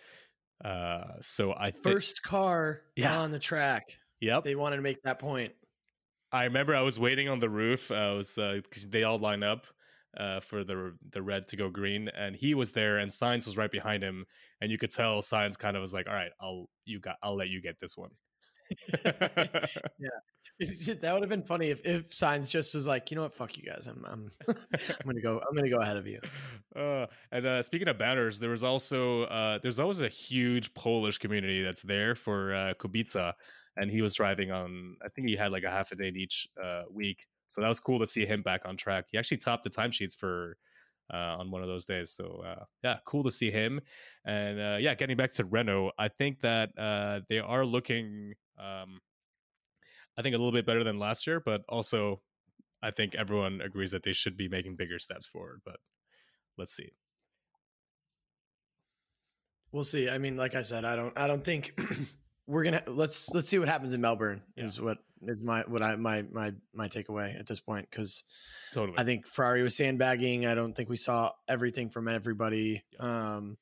[0.63, 3.19] Uh, so I think, First car Yeah.
[3.19, 3.97] on the track.
[4.21, 4.43] yep.
[4.43, 5.53] They wanted to make that point.
[6.31, 7.89] I remember I was waiting on the roof.
[7.91, 9.67] Uh, I was uh 'cause they all line up
[10.17, 13.55] uh, for the the red to go green, and he was there, and Sainz was
[13.55, 14.25] right behind him,
[14.59, 17.35] and you could tell Sainz kind of was like, "All right, I'll you got I'll
[17.35, 18.11] let you get this one."
[20.59, 23.57] that would have been funny if if Sainz just was like, you know what, fuck
[23.57, 26.19] you guys, I'm I'm I'm gonna go I'm gonna go ahead of you.
[26.75, 31.17] Uh, and uh, speaking of banners, there was also uh, there's always a huge Polish
[31.17, 33.33] community that's there for uh, Kubica,
[33.77, 34.95] and he was driving on.
[35.03, 37.69] I think he had like a half a day in each uh, week, so that
[37.69, 39.05] was cool to see him back on track.
[39.11, 40.57] He actually topped the timesheets for
[41.13, 43.79] uh, on one of those days, so uh, yeah, cool to see him.
[44.25, 48.99] And uh, yeah, getting back to Renault, I think that uh, they are looking, um,
[50.17, 52.21] I think a little bit better than last year, but also
[52.81, 55.77] I think everyone agrees that they should be making bigger steps forward, but
[56.57, 56.91] let's see.
[59.71, 60.09] We'll see.
[60.09, 61.79] I mean, like I said, I don't I don't think
[62.47, 64.63] we're gonna let's let's see what happens in Melbourne Yeah.
[64.63, 68.23] is what is my what I my my my takeaway at this point because
[68.73, 68.97] Totally.
[68.97, 70.45] I think Ferrari was sandbagging.
[70.45, 72.83] I don't think we saw everything from everybody.
[72.99, 73.57] Um,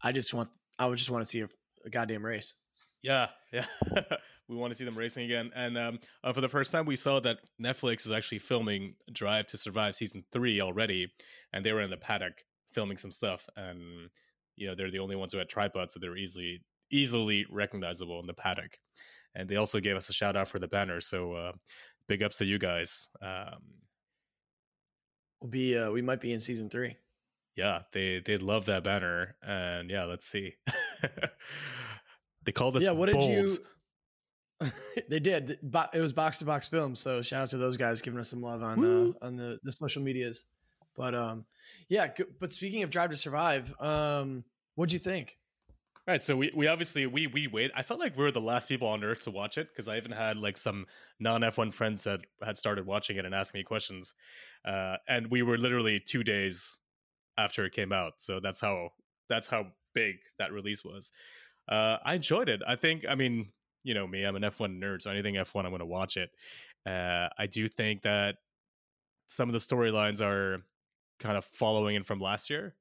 [0.00, 1.48] I just want I would just want to see a,
[1.84, 2.54] a goddamn race.
[3.02, 3.66] Yeah, yeah.
[4.48, 5.50] we want to see them racing again.
[5.54, 9.46] And um, uh, for the first time, we saw that Netflix is actually filming Drive
[9.48, 11.12] to Survive season three already,
[11.52, 13.48] and they were in the paddock filming some stuff.
[13.56, 14.10] And
[14.56, 18.20] you know, they're the only ones who had tripods, so they were easily easily recognizable
[18.20, 18.78] in the paddock.
[19.34, 21.00] And they also gave us a shout out for the banner.
[21.00, 21.52] So uh,
[22.06, 23.08] big ups to you guys.
[23.22, 23.62] Um,
[25.40, 26.96] will be uh, we might be in season three.
[27.56, 30.54] Yeah, they they love that banner, and yeah, let's see.
[32.44, 32.92] they call this yeah.
[32.92, 33.30] What bold.
[33.30, 34.70] did you?
[35.08, 35.58] they did.
[35.92, 36.94] It was box to box film.
[36.94, 39.14] So shout out to those guys giving us some love on Woo.
[39.20, 40.44] uh, on the the social medias.
[40.96, 41.44] But um,
[41.88, 42.08] yeah.
[42.38, 45.36] But speaking of Drive to Survive, um, what'd you think?
[46.06, 47.70] Right, so we, we obviously we we wait.
[47.76, 49.96] I felt like we were the last people on earth to watch it because I
[49.96, 50.86] even had like some
[51.20, 54.12] non F one friends that had started watching it and asking me questions,
[54.64, 56.80] uh, and we were literally two days
[57.38, 58.14] after it came out.
[58.18, 58.90] So that's how
[59.28, 61.12] that's how big that release was.
[61.72, 62.60] Uh, I enjoyed it.
[62.66, 63.04] I think.
[63.08, 63.48] I mean,
[63.82, 65.86] you know me, I'm an F one nerd, so anything F one, I'm going to
[65.86, 66.30] watch it.
[66.86, 68.36] Uh, I do think that
[69.28, 70.62] some of the storylines are
[71.18, 72.74] kind of following in from last year,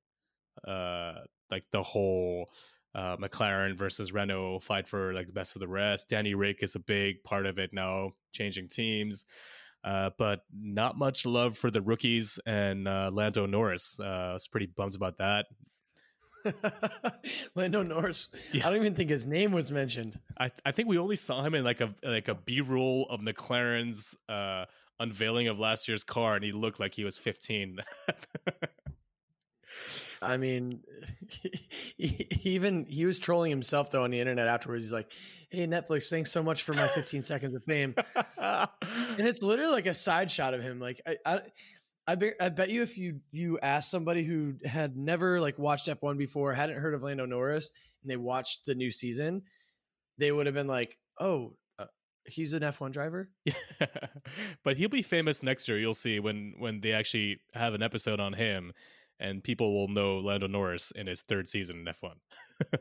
[0.67, 1.13] uh,
[1.49, 2.49] like the whole
[2.93, 6.09] uh, McLaren versus Renault fight for like the best of the rest.
[6.09, 9.25] Danny Rick is a big part of it now, changing teams.
[9.83, 13.99] Uh, but not much love for the rookies and uh, Lando Norris.
[13.99, 15.47] Uh, I was pretty bummed about that.
[17.55, 18.29] Lando Norris.
[18.51, 18.67] Yeah.
[18.67, 20.19] I don't even think his name was mentioned.
[20.39, 23.21] I, I think we only saw him in like a like a B roll of
[23.21, 24.65] McLaren's uh,
[24.99, 27.79] unveiling of last year's car, and he looked like he was 15.
[30.23, 30.81] I mean,
[31.27, 31.51] he,
[32.31, 34.85] he even he was trolling himself though on the internet afterwards.
[34.85, 35.11] He's like,
[35.49, 37.95] "Hey Netflix, thanks so much for my 15 seconds of fame."
[38.37, 40.79] And it's literally like a side shot of him.
[40.79, 41.41] Like I, I,
[42.07, 45.87] I bet, I bet you if you you asked somebody who had never like watched
[45.87, 49.43] F1 before, hadn't heard of Lando Norris, and they watched the new season,
[50.17, 51.85] they would have been like, "Oh, uh,
[52.25, 53.53] he's an F1 driver." Yeah.
[54.63, 55.77] but he'll be famous next year.
[55.79, 58.73] You'll see when when they actually have an episode on him,
[59.19, 62.17] and people will know Lando Norris in his third season in F one.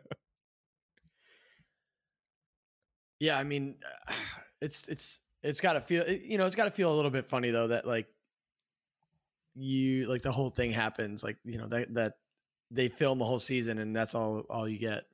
[3.20, 3.76] Yeah, I mean,
[4.60, 7.26] it's it's it's got to feel you know it's got to feel a little bit
[7.28, 8.08] funny though that like
[9.54, 12.14] you like the whole thing happens like you know that that
[12.70, 15.04] they film a whole season and that's all all you get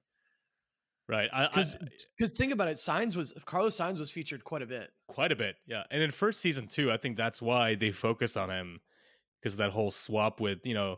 [1.09, 1.31] Right.
[1.33, 1.77] I, I, because
[2.19, 5.37] because think about it Sainz was Carlos Sainz was featured quite a bit quite a
[5.37, 5.55] bit.
[5.65, 5.85] Yeah.
[5.91, 8.81] And in first season too, I think that's why they focused on him
[9.41, 10.97] because that whole swap with you know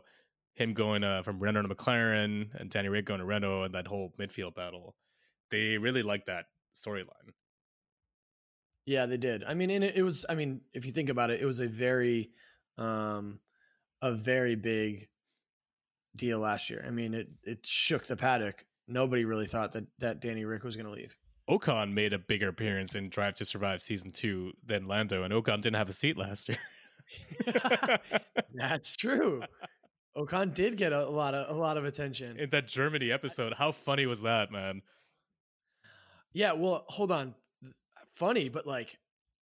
[0.55, 3.85] him going uh, from Renault to McLaren and Danny Rick going to Renault and that
[3.85, 4.95] whole midfield battle.
[5.51, 7.33] They really liked that storyline.
[8.85, 11.29] yeah they did i mean and it, it was i mean if you think about
[11.29, 12.29] it it was a very
[12.79, 13.39] um
[14.01, 15.07] a very big
[16.15, 20.19] deal last year i mean it it shook the paddock nobody really thought that that
[20.19, 21.15] danny rick was going to leave
[21.49, 25.61] Ocon made a bigger appearance in Drive to Survive season two than Lando, and Ocon
[25.61, 26.59] didn't have a seat last year.
[28.53, 29.41] That's true.
[30.15, 32.37] Ocon did get a lot of a lot of attention.
[32.39, 33.53] in that Germany episode.
[33.53, 34.83] How funny was that, man?
[36.33, 37.33] yeah, well, hold on.
[38.13, 38.97] Funny, but like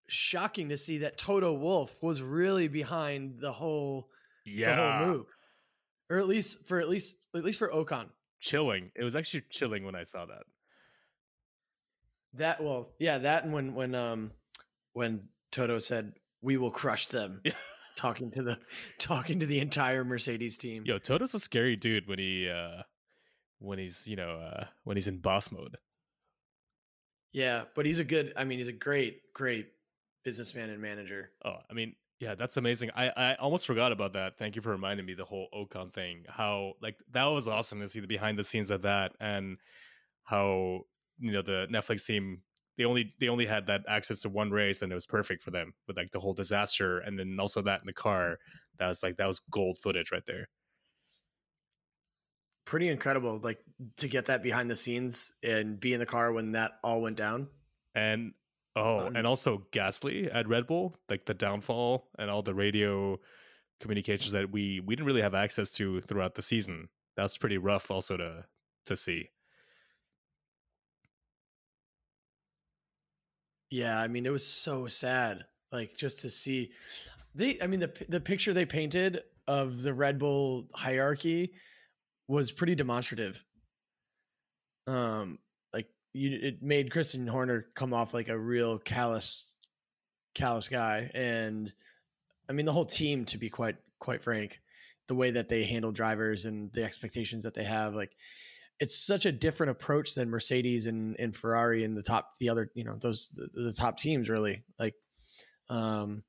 [0.08, 4.10] shocking to see that Toto Wolff was really behind the whole
[4.46, 5.26] the whole move.
[6.10, 8.08] Or at least for at least at least for Ocon.
[8.40, 8.92] chilling.
[8.96, 10.44] It was actually chilling when I saw that.
[12.34, 14.32] That well, yeah, that and when when um
[14.94, 17.42] when Toto said we will crush them.
[17.98, 18.60] Talking to the
[19.00, 20.84] talking to the entire Mercedes team.
[20.86, 22.84] Yo, Toto's a scary dude when he uh
[23.58, 25.78] when he's, you know, uh when he's in boss mode.
[27.34, 29.70] Yeah, but he's a good I mean he's a great great
[30.28, 31.32] businessman and manager.
[31.46, 32.92] Oh, I mean, yeah, that's amazing.
[32.94, 34.38] I I almost forgot about that.
[34.38, 36.26] Thank you for reminding me the whole Ocon thing.
[36.28, 39.58] How like that was awesome to see the behind the scenes of that and
[40.24, 40.82] how
[41.18, 42.42] you know the Netflix team
[42.78, 45.52] they only they only had that access to one race and it was perfect for
[45.52, 48.38] them with like the whole disaster and then also that in the car.
[48.80, 50.50] That was like that was gold footage right there.
[52.66, 53.62] pretty incredible like
[53.96, 57.16] to get that behind the scenes and be in the car when that all went
[57.16, 57.48] down
[57.96, 58.34] and
[58.78, 63.20] oh Um, and also Gasly at Red Bull like the downfall and all the radio
[63.80, 66.90] communications that we we didn't really have access to throughout the season.
[67.16, 68.46] That's pretty rough also to
[68.86, 69.30] to see.
[73.70, 76.72] Yeah i mean it was so sad like just to see
[77.36, 81.54] they i mean the the picture they painted of the red bull hierarchy
[82.28, 83.44] was pretty demonstrative.
[84.88, 85.40] Um
[86.18, 89.54] you it made Christian Horner come off like a real callous
[90.34, 91.72] callous guy and
[92.50, 94.60] I mean the whole team to be quite quite frank
[95.08, 98.12] the way that they handle drivers and the expectations that they have like
[98.80, 102.70] it's such a different approach than Mercedes and, and Ferrari and the top the other
[102.74, 104.96] you know those the, the top teams really like
[105.70, 106.24] um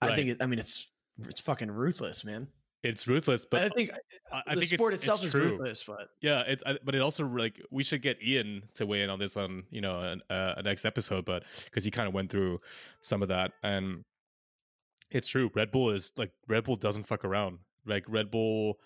[0.00, 0.88] I think it, I mean it's
[1.28, 2.48] it's fucking ruthless man
[2.84, 3.90] it's ruthless but I think
[4.32, 5.50] I, I the think sport it's, itself it's is true.
[5.52, 9.02] ruthless but yeah it's I, but it also like we should get Ian to weigh
[9.02, 12.06] in on this on you know an, uh, a next episode but because he kind
[12.06, 12.60] of went through
[13.00, 14.04] some of that and
[15.10, 15.50] It's true.
[15.54, 17.58] Red Bull is like Red Bull doesn't fuck around.
[17.86, 18.78] Like Red Bull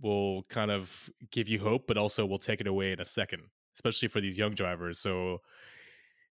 [0.00, 3.42] will kind of give you hope, but also will take it away in a second,
[3.74, 5.00] especially for these young drivers.
[5.00, 5.40] So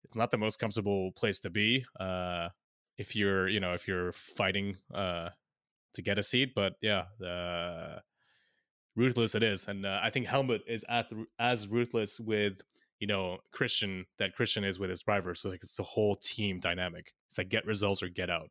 [0.05, 2.49] it's not the most comfortable place to be uh,
[2.99, 5.31] if you're, you know, if you're fighting uh,
[5.95, 6.53] to get a seat.
[6.55, 8.03] But yeah, the
[8.97, 11.07] ruthless it is, and uh, I think Helmut is at,
[11.39, 12.61] as ruthless with
[13.01, 15.35] you know Christian that Christian is with his driver.
[15.35, 17.13] So like it's the whole team dynamic.
[17.29, 18.51] It's like get results or get out.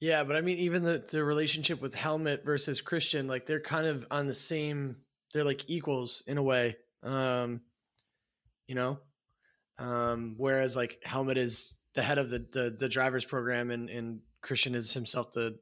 [0.00, 3.86] Yeah, but I mean, even the the relationship with Helmut versus Christian, like they're kind
[3.86, 4.96] of on the same.
[5.32, 6.76] They're like equals in a way.
[7.04, 7.60] Um,
[8.66, 8.98] you know,
[9.78, 14.20] um, whereas like Helmut is the head of the the, the drivers program, and and
[14.42, 15.58] Christian is himself the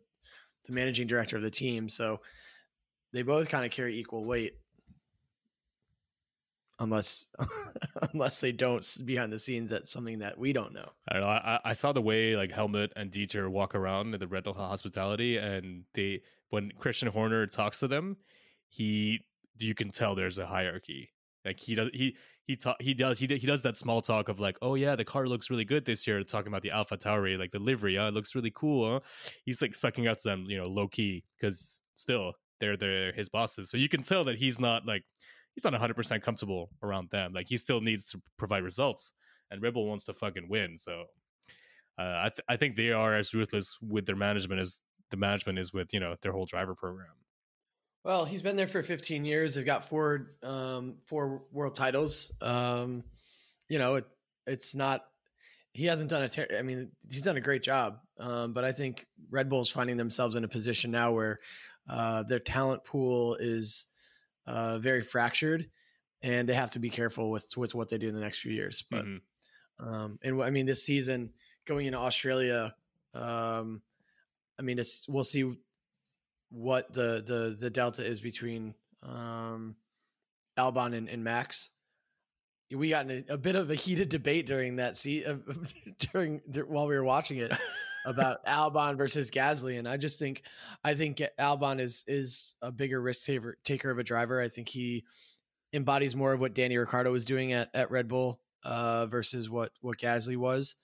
[0.67, 1.89] the managing director of the team.
[1.89, 2.21] So
[3.13, 4.55] they both kind of carry equal weight
[6.81, 7.27] unless
[8.13, 11.29] unless they don't behind the scenes that's something that we don't know i don't know
[11.29, 15.37] i, I saw the way like helmut and dieter walk around at the rental hospitality
[15.37, 18.17] and they when christian horner talks to them
[18.69, 19.21] he
[19.59, 21.13] you can tell there's a hierarchy
[21.45, 22.17] like he does he
[22.57, 25.27] he he does he, he does that small talk of like oh yeah the car
[25.27, 28.09] looks really good this year talking about the alpha tauri like the livery huh?
[28.09, 29.01] it looks really cool huh?
[29.45, 33.29] he's like sucking up to them you know low key because still they're they're his
[33.29, 35.05] bosses so you can tell that he's not like
[35.55, 37.33] he's not 100% comfortable around them.
[37.33, 39.13] Like he still needs to provide results,
[39.51, 40.77] and Red Bull wants to fucking win.
[40.77, 41.05] So
[41.99, 45.59] uh, I th- I think they are as ruthless with their management as the management
[45.59, 47.09] is with you know their whole driver program.
[48.05, 49.55] Well, he's been there for 15 years.
[49.55, 52.33] They've got four um, four world titles.
[52.41, 53.05] Um,
[53.69, 54.07] you know, it,
[54.47, 55.05] it's not.
[55.73, 56.29] He hasn't done a.
[56.29, 57.99] Ter- I mean, he's done a great job.
[58.19, 61.41] Um, but I think Red Bull's finding themselves in a position now where
[61.89, 63.87] uh, their talent pool is
[64.47, 65.69] uh, very fractured,
[66.23, 68.53] and they have to be careful with with what they do in the next few
[68.53, 68.83] years.
[68.91, 69.89] But mm-hmm.
[69.89, 71.33] um, and I mean, this season
[71.67, 72.75] going into Australia,
[73.15, 73.83] um,
[74.59, 75.55] I mean, it's, we'll see
[76.51, 79.77] what the the the delta is between um,
[80.59, 81.71] Albon and, and Max.
[82.71, 85.37] We got in a, a, bit of a heated debate during that see uh,
[86.13, 87.53] during while we were watching it
[88.05, 90.43] about Albon versus Gasly, and I just think
[90.85, 94.41] I think Albon is is a bigger risk taker taker of a driver.
[94.41, 95.05] I think he
[95.73, 99.73] embodies more of what Danny Ricciardo was doing at, at Red Bull uh, versus what
[99.81, 100.77] what Gasly was,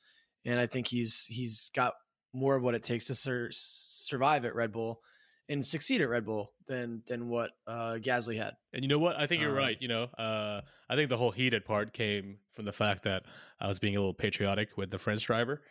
[0.45, 1.95] and I think he's he's got
[2.33, 5.01] more of what it takes to sur- survive at Red Bull
[5.49, 8.57] and succeed at Red Bull than than what uh, Gasly had.
[8.73, 9.17] And you know what?
[9.19, 9.77] I think you're um, right.
[9.81, 13.25] You know, uh, I think the whole heated part came from the fact that
[13.61, 15.63] I was being a little patriotic with the French driver.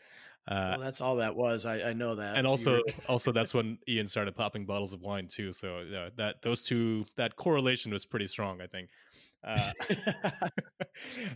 [0.48, 1.66] Uh, well, that's all that was.
[1.66, 2.38] I, I know that.
[2.38, 5.52] And also, also that's when Ian started popping bottles of wine too.
[5.52, 8.62] So yeah, that those two that correlation was pretty strong.
[8.62, 8.90] I think.
[9.44, 9.58] Uh,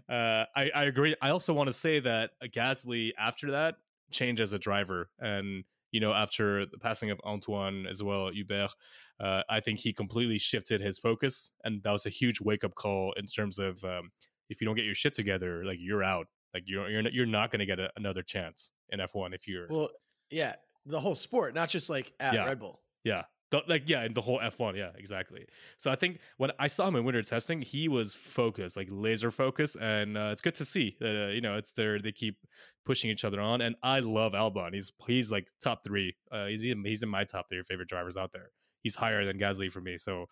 [0.11, 1.15] uh, I, I agree.
[1.21, 3.75] I also want to say that Gasly after that
[4.11, 8.71] changed as a driver, and you know after the passing of Anthoine as well, Hubert,
[9.19, 12.75] uh, I think he completely shifted his focus, and that was a huge wake up
[12.75, 14.11] call in terms of um,
[14.49, 16.27] if you don't get your shit together, like you're out.
[16.53, 19.67] Like you're you're you're not going to get a, another chance in F1 if you're
[19.69, 19.89] well,
[20.31, 22.81] yeah, the whole sport, not just like at yeah, Red Bull.
[23.03, 25.45] Yeah, the, like yeah, in the whole F1, yeah, exactly.
[25.77, 29.31] So I think when I saw him in winter testing, he was focused, like laser
[29.31, 30.95] focused, and uh, it's good to see.
[31.01, 31.99] Uh, you know, it's there.
[31.99, 32.37] They keep
[32.85, 34.73] pushing each other on, and I love Albon.
[34.73, 36.15] He's he's like top three.
[36.31, 38.51] Uh, he's in, he's in my top three favorite drivers out there.
[38.81, 39.97] He's higher than Gasly for me.
[39.97, 40.27] So,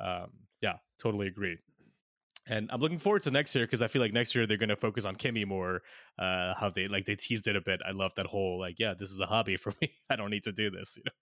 [0.00, 1.58] um, yeah, totally agree
[2.48, 4.70] and I'm looking forward to next year because I feel like next year they're going
[4.70, 5.82] to focus on Kimi more.
[6.18, 7.80] Uh, how they like they teased it a bit.
[7.86, 9.92] I love that whole like, yeah, this is a hobby for me.
[10.10, 10.96] I don't need to do this.
[10.96, 11.12] You know?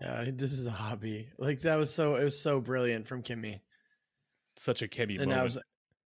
[0.00, 1.28] Yeah, this is a hobby.
[1.38, 3.62] Like that was so it was so brilliant from Kimi.
[4.56, 5.38] Such a Kimi and moment.
[5.38, 5.58] That was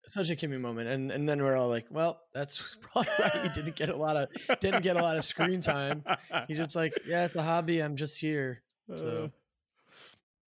[0.06, 0.88] such a Kimi moment.
[0.88, 4.16] And and then we're all like, well, that's probably why he didn't get a lot
[4.16, 6.04] of didn't get a lot of screen time.
[6.48, 7.80] He's just like, yeah, it's a hobby.
[7.80, 8.62] I'm just here.
[8.96, 9.24] So.
[9.24, 9.28] Uh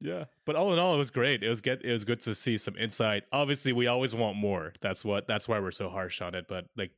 [0.01, 1.41] yeah, but all in all, it was great.
[1.41, 3.23] It was get it was good to see some insight.
[3.31, 4.73] Obviously, we always want more.
[4.81, 6.45] That's what that's why we're so harsh on it.
[6.47, 6.91] But like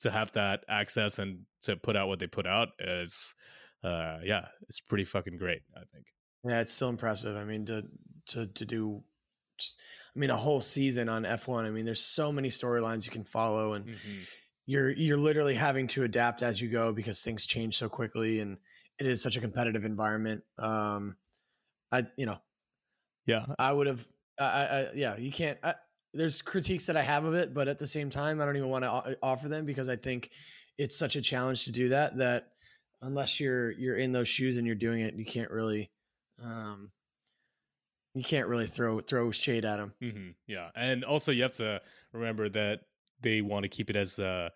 [0.00, 3.34] to have that access and to put out what they put out is,
[3.84, 5.62] uh, yeah, it's pretty fucking great.
[5.76, 6.06] I think.
[6.44, 7.36] Yeah, it's still impressive.
[7.36, 7.84] I mean, to
[8.28, 9.02] to to do,
[9.60, 11.66] I mean, a whole season on F one.
[11.66, 14.18] I mean, there's so many storylines you can follow, and mm-hmm.
[14.66, 18.58] you're you're literally having to adapt as you go because things change so quickly, and
[18.98, 20.42] it is such a competitive environment.
[20.58, 21.16] Um,
[21.90, 22.38] I, you know,
[23.26, 24.06] yeah, I would have,
[24.38, 25.74] I, I, yeah, you can't, I,
[26.14, 28.68] there's critiques that I have of it, but at the same time, I don't even
[28.68, 30.30] want to offer them because I think
[30.78, 32.51] it's such a challenge to do that, that
[33.02, 35.90] unless you're, you're in those shoes and you're doing it, you can't really,
[36.42, 36.90] um,
[38.14, 39.92] you can't really throw, throw shade at them.
[40.02, 40.30] Mm-hmm.
[40.46, 40.70] Yeah.
[40.74, 41.82] And also you have to
[42.12, 42.80] remember that
[43.20, 44.50] they want to keep it as a,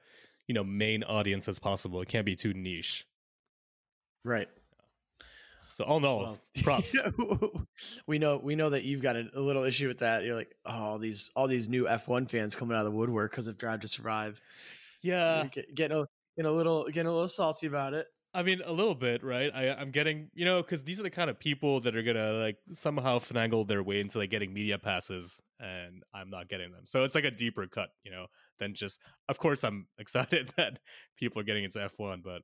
[0.47, 2.01] you know, main audience as possible.
[2.01, 3.07] It can't be too niche
[4.25, 4.49] Right.
[5.61, 6.97] So all in all, Well, props.
[8.09, 10.25] we know we know that you've got a, a little issue with that.
[10.25, 13.31] You're like, oh, all these all these new F1 fans coming out of the woodwork
[13.31, 14.41] because of Drive to Survive.
[15.03, 16.05] Yeah, get- getting a
[16.37, 18.07] getting a little getting a little salty about it.
[18.37, 19.51] I mean, a little bit, right?
[19.55, 22.35] I, I'm getting, you know, because these are the kind of people that are gonna
[22.35, 26.83] like somehow finagle their way into like getting media passes, and I'm not getting them.
[26.85, 28.27] So it's like a deeper cut, you know,
[28.59, 29.01] than just.
[29.31, 30.79] Of course, I'm excited that
[31.17, 32.43] people are getting into F1, but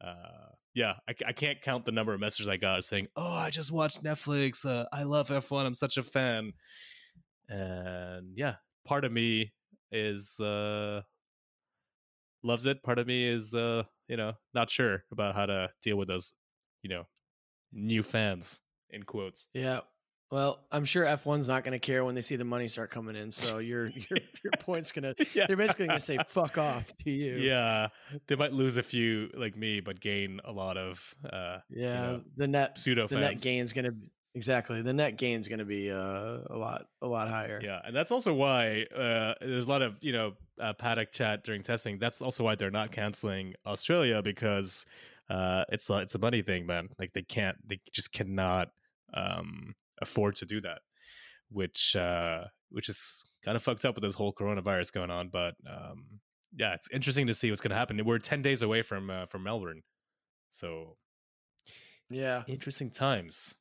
[0.00, 3.50] uh, yeah, I, I can't count the number of messages I got saying, "Oh, I
[3.50, 4.64] just watched Netflix.
[4.64, 5.66] Uh, I love F1.
[5.66, 6.52] I'm such a fan."
[7.48, 8.54] And yeah,
[8.84, 9.52] part of me
[9.90, 11.02] is uh
[12.44, 12.82] loves it.
[12.82, 16.32] Part of me is uh, you know, not sure about how to deal with those,
[16.82, 17.06] you know,
[17.72, 19.46] new fans in quotes.
[19.54, 19.80] Yeah.
[20.30, 23.14] Well, I'm sure F1's not going to care when they see the money start coming
[23.14, 23.30] in.
[23.30, 25.46] So your your your point's gonna Yeah.
[25.46, 27.36] they're basically going to say fuck off to you.
[27.36, 27.88] Yeah,
[28.26, 31.92] they might lose a few like me, but gain a lot of uh Yeah.
[32.02, 33.94] know, the net pseudo the net gain's going to
[34.34, 37.60] exactly the net gain is going to be uh, a lot a lot higher.
[37.62, 41.44] Yeah, and that's also why uh, there's a lot of you know uh, paddock chat
[41.44, 41.98] during testing.
[41.98, 44.86] That's also why they're not canceling Australia because
[45.30, 46.88] uh, it's a, it's a money thing, man.
[46.98, 48.68] Like they can't, they just cannot
[49.14, 50.80] um, afford to do that,
[51.50, 55.28] which uh, which is kind of fucked up with this whole coronavirus going on.
[55.28, 56.20] But um,
[56.56, 58.04] yeah, it's interesting to see what's going to happen.
[58.04, 59.82] We're ten days away from uh, from Melbourne,
[60.50, 60.96] so
[62.10, 62.42] Yeah.
[62.46, 63.56] interesting times.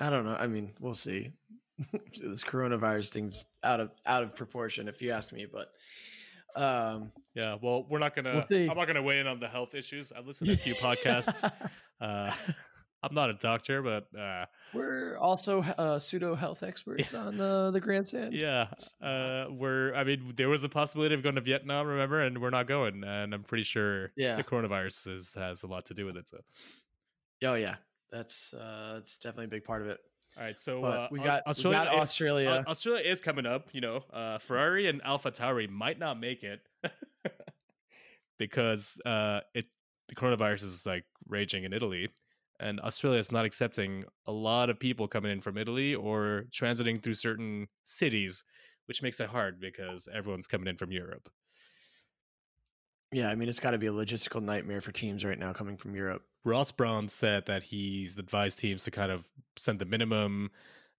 [0.00, 0.36] I don't know.
[0.38, 1.32] I mean, we'll see.
[2.22, 5.46] this coronavirus thing's out of out of proportion, if you ask me.
[5.50, 5.72] But
[6.60, 8.44] um, Yeah, well, we're not gonna.
[8.48, 8.70] We'll.
[8.70, 10.12] I'm not gonna weigh in on the health issues.
[10.12, 11.42] I've listened to a few podcasts.
[12.00, 12.32] Uh,
[13.02, 17.80] I'm not a doctor, but uh, we're also uh, pseudo health experts on the the
[17.80, 18.32] grandstand.
[18.32, 18.68] yeah,
[19.02, 19.94] uh, we're.
[19.94, 23.04] I mean, there was a possibility of going to Vietnam, remember, and we're not going.
[23.04, 24.36] And I'm pretty sure Yeah.
[24.36, 26.28] the coronavirus is, has a lot to do with it.
[26.28, 26.38] So,
[27.44, 27.76] Oh yeah,
[28.10, 29.98] that's uh, that's definitely a big part of it.
[30.38, 31.78] all right, so uh, we got- we Australia.
[31.84, 32.64] got is- Australia.
[32.66, 33.68] Au- Australia is coming up.
[33.72, 36.60] You know, uh, Ferrari and Alpha Tauri might not make it
[38.38, 39.66] because uh, it
[40.08, 42.08] the coronavirus is like raging in Italy,
[42.60, 47.02] and Australia is not accepting a lot of people coming in from Italy or transiting
[47.02, 48.44] through certain cities,
[48.86, 51.28] which makes it hard because everyone's coming in from Europe.
[53.12, 55.76] Yeah, I mean, it's got to be a logistical nightmare for teams right now coming
[55.76, 56.22] from Europe.
[56.46, 59.24] Ross Brawn said that he's advised teams to kind of
[59.58, 60.50] send the minimum,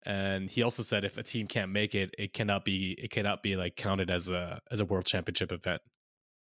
[0.04, 3.42] and he also said if a team can't make it, it cannot be it cannot
[3.42, 5.80] be like counted as a as a world championship event.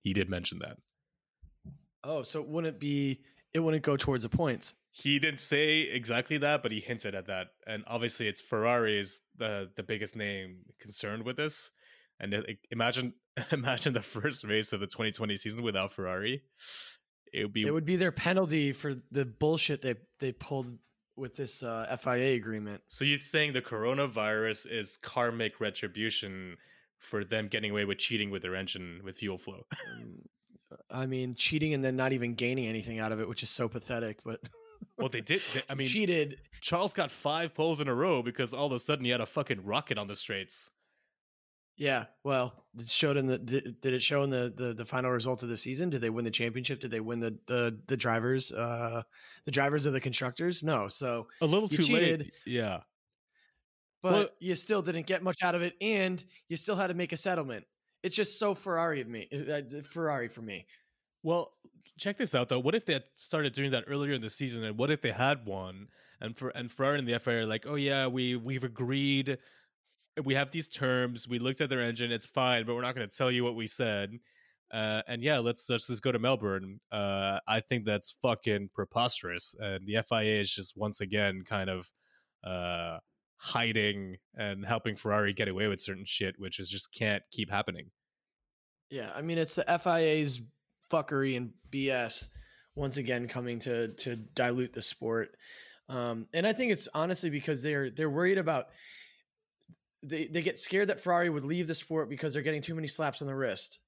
[0.03, 0.76] He did mention that.
[2.05, 3.20] Oh, so it wouldn't be
[3.55, 4.74] it wouldn't go towards the points.
[4.90, 7.49] He didn't say exactly that, but he hinted at that.
[7.66, 11.70] And obviously, it's Ferrari is the the biggest name concerned with this.
[12.20, 13.14] And uh, it, imagine
[13.53, 16.43] imagine the first race of the 2020 season without Ferrari.
[17.32, 20.78] It would be It would be their penalty for the bullshit they they pulled
[21.16, 22.80] with this uh, FIA agreement.
[22.88, 26.56] so you're saying the coronavirus is karmic retribution
[26.98, 29.66] for them getting away with cheating with their engine with fuel flow.
[29.94, 30.22] Um,
[30.90, 33.68] I mean, cheating and then not even gaining anything out of it, which is so
[33.68, 34.20] pathetic.
[34.24, 34.40] But
[34.96, 35.42] well, they did.
[35.52, 36.38] they- I mean, cheated.
[36.62, 39.26] Charles got five poles in a row because all of a sudden he had a
[39.26, 40.70] fucking rocket on the straights.
[41.76, 42.04] Yeah.
[42.22, 45.42] Well, it showed in the did, did it show in the, the the final result
[45.42, 45.90] of the season?
[45.90, 46.80] Did they win the championship?
[46.80, 49.02] Did they win the the the drivers uh
[49.44, 50.62] the drivers of the constructors?
[50.62, 50.88] No.
[50.88, 52.20] So, A little too cheated.
[52.20, 52.32] late.
[52.46, 52.80] Yeah.
[54.02, 56.94] but Well- you still didn't get much out of it, and you still had to
[56.94, 57.64] make a settlement.
[58.02, 59.28] It's just so Ferrari of me.
[59.32, 60.66] uh, Ferrari for me.
[61.22, 61.52] Well,
[61.98, 62.58] check this out though.
[62.58, 65.12] What if they had started doing that earlier in the season, and what if they
[65.12, 65.88] had won?
[66.20, 69.38] And for and Ferrari and the FIA are like, oh yeah, we we've agreed,
[70.24, 71.26] we have these terms.
[71.28, 73.56] We looked at their engine, it's fine, but we're not going to tell you what
[73.56, 74.18] we said.
[74.72, 76.80] Uh, and yeah, let's let's just go to Melbourne.
[76.90, 81.90] Uh, I think that's fucking preposterous, and the FIA is just once again kind of
[82.42, 82.98] uh,
[83.36, 87.90] hiding and helping Ferrari get away with certain shit, which is just can't keep happening.
[88.88, 90.40] Yeah, I mean it's the FIA's
[90.90, 92.28] fuckery and BS
[92.74, 95.36] once again coming to to dilute the sport.
[95.90, 98.68] Um, and I think it's honestly because they're they're worried about
[100.03, 102.88] they they get scared that Ferrari would leave the sport because they're getting too many
[102.88, 103.78] slaps on the wrist.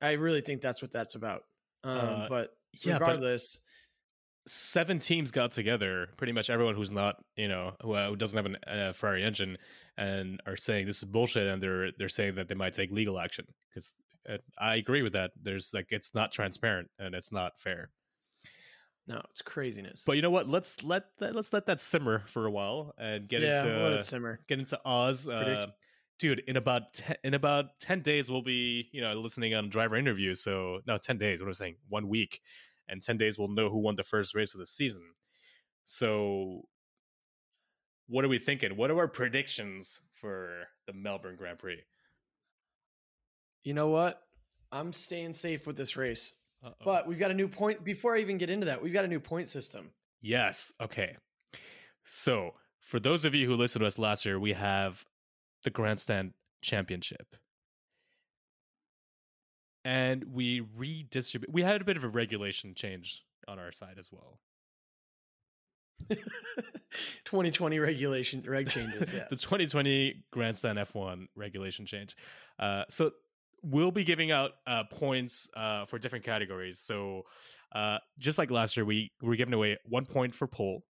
[0.00, 1.42] I really think that's what that's about.
[1.84, 2.50] Um, Uh, but
[2.82, 3.60] yeah, but- regardless,
[4.46, 8.36] seven teams got together, pretty much everyone who's not, you know, who, uh, who doesn't
[8.36, 9.56] have a uh, Ferrari engine,
[9.96, 13.18] and are saying this is bullshit, and they're they're saying that they might take legal
[13.18, 13.94] action because
[14.58, 15.30] I agree with that.
[15.40, 17.90] There's like it's not transparent and it's not fair.
[19.06, 20.04] No, it's craziness.
[20.06, 20.48] But you know what?
[20.48, 23.92] Let's let that let's let that simmer for a while and get yeah, into let
[23.92, 24.40] it simmer.
[24.48, 25.28] get into Oz.
[25.28, 25.66] Uh,
[26.18, 29.96] dude, in about ten, in about ten days, we'll be you know listening on driver
[29.96, 30.42] interviews.
[30.42, 31.40] So no, ten days.
[31.40, 31.76] What I'm I saying?
[31.88, 32.40] One week,
[32.88, 35.02] and 10 days we'll know who won the first race of the season.
[35.84, 36.62] So,
[38.08, 38.76] what are we thinking?
[38.76, 40.50] What are our predictions for
[40.86, 41.82] the Melbourne Grand Prix?
[43.62, 44.20] You know what?
[44.70, 46.34] I'm staying safe with this race.
[46.66, 46.84] Uh-oh.
[46.84, 47.84] But we've got a new point.
[47.84, 49.90] Before I even get into that, we've got a new point system.
[50.20, 50.72] Yes.
[50.80, 51.16] Okay.
[52.04, 55.04] So, for those of you who listened to us last year, we have
[55.62, 57.36] the Grandstand Championship.
[59.84, 61.52] And we redistribute.
[61.52, 64.40] We had a bit of a regulation change on our side as well.
[67.24, 69.12] 2020 regulation reg changes.
[69.12, 69.26] Yeah.
[69.30, 72.16] the 2020 Grandstand F1 regulation change.
[72.58, 73.12] Uh, so
[73.68, 76.78] we'll be giving out uh, points uh, for different categories.
[76.78, 77.22] So
[77.74, 80.84] uh, just like last year, we were giving away one point for pole.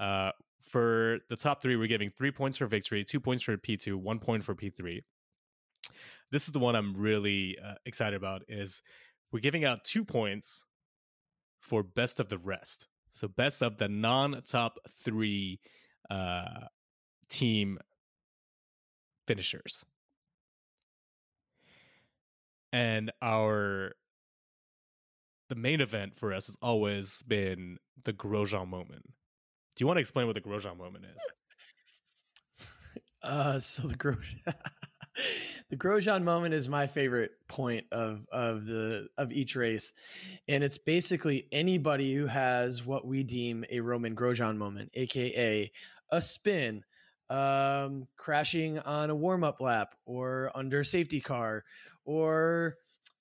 [0.00, 0.30] Uh,
[0.70, 4.18] for the top three, we're giving three points for victory, two points for P2, one
[4.18, 5.00] point for P3.
[6.30, 8.42] This is the one I'm really uh, excited about.
[8.48, 8.80] Is
[9.30, 10.64] we're giving out two points
[11.60, 12.88] for best of the rest.
[13.10, 15.60] So best of the non-top three
[16.10, 16.66] uh,
[17.28, 17.78] team
[19.26, 19.84] finishers.
[22.72, 23.92] And our
[25.48, 29.04] the main event for us has always been the Grosjean moment.
[29.76, 31.20] Do you want to explain what the Grosjean moment is?
[33.24, 34.52] Uh, so the Grosjean,
[35.70, 39.92] the Grosjean moment is my favorite point of of the of each race,
[40.48, 45.70] and it's basically anybody who has what we deem a Romain Grosjean moment, aka
[46.10, 46.82] a spin,
[47.30, 51.64] um, crashing on a warm up lap, or under safety car,
[52.04, 52.76] or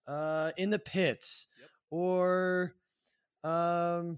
[0.08, 1.70] uh, in the pits, Yep.
[1.92, 2.74] or
[3.44, 4.18] um,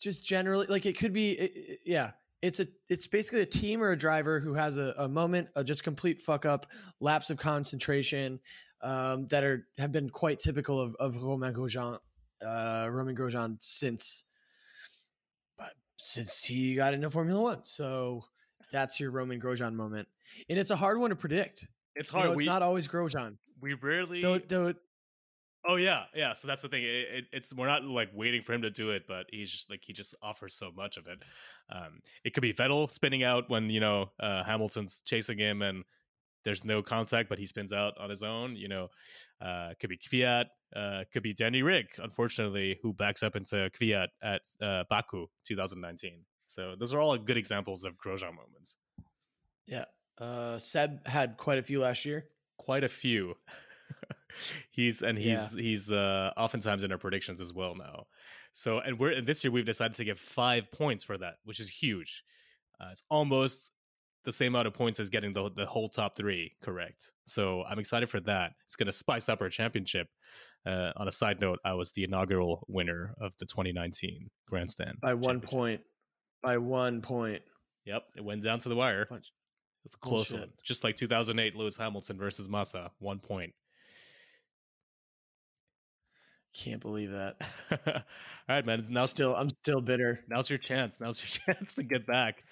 [0.00, 2.12] just generally like it could be, it- it- yeah.
[2.42, 5.62] It's a it's basically a team or a driver who has a, a moment, a
[5.62, 6.64] just complete fuck up,
[6.98, 8.40] lapse of concentration,
[8.80, 11.98] um, that are have been quite typical of, of Romain Grosjean,
[12.42, 14.24] uh, Romain Grosjean since,
[15.58, 17.62] but since he got into Formula One.
[17.66, 18.24] So
[18.72, 20.08] that's your Romain Grosjean moment,
[20.48, 21.68] and it's a hard one to predict.
[21.94, 22.32] It's You know, hard.
[22.32, 23.36] it's we not always Grosjean.
[23.60, 24.20] we rarely.
[24.20, 24.76] do it.
[25.66, 26.32] Oh yeah, yeah.
[26.32, 26.84] So that's the thing.
[26.84, 29.68] It, it, it's we're not like waiting for him to do it, but he's just
[29.68, 31.18] like he just offers so much of it.
[31.70, 35.84] Um, it could be Vettel spinning out when you know uh, Hamilton's chasing him and
[36.44, 38.56] there's no contact, but he spins out on his own.
[38.56, 38.88] You know,
[39.42, 44.08] uh, could be Kvyat, uh, could be Danny Rick, unfortunately, who backs up into Kvyat
[44.22, 46.24] at uh, Baku 2019.
[46.46, 48.76] So those are all good examples of Grosjean moments.
[49.66, 49.84] yeah.
[50.20, 52.26] Uh, Seb had quite a few last year.
[52.58, 53.34] Quite a few.
[54.70, 58.06] he's and he's he's uh oftentimes in our predictions as well now.
[58.52, 61.60] So and we're and this year we've decided to give five points for that, which
[61.60, 62.22] is huge.
[62.80, 63.72] Uh, it's almost
[64.24, 67.12] the same amount of points as getting the the whole top three correct.
[67.26, 68.52] So I'm excited for that.
[68.66, 70.08] It's going to spice up our championship.
[70.66, 75.14] Uh, on a side note, I was the inaugural winner of the 2019 Grandstand by
[75.14, 75.80] one point.
[76.42, 77.42] By one point.
[77.86, 79.06] Yep, it went down to the wire.
[79.08, 79.32] Bunch-
[79.84, 80.48] It's a close Bullshit.
[80.48, 83.54] one, just like 2008 Lewis Hamilton versus Massa, one point.
[86.52, 87.36] Can't believe that.
[87.86, 88.02] All
[88.48, 88.84] right, man.
[88.90, 90.20] Now, still, I'm still bitter.
[90.28, 91.00] now's your chance.
[91.00, 92.42] Now's your chance to get back.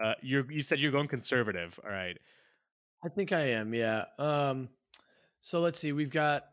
[0.00, 1.78] Uh, you you said you're going conservative.
[1.84, 2.16] All right.
[3.04, 3.74] I think I am.
[3.74, 4.04] Yeah.
[4.18, 4.68] Um.
[5.40, 5.92] So let's see.
[5.92, 6.44] We've got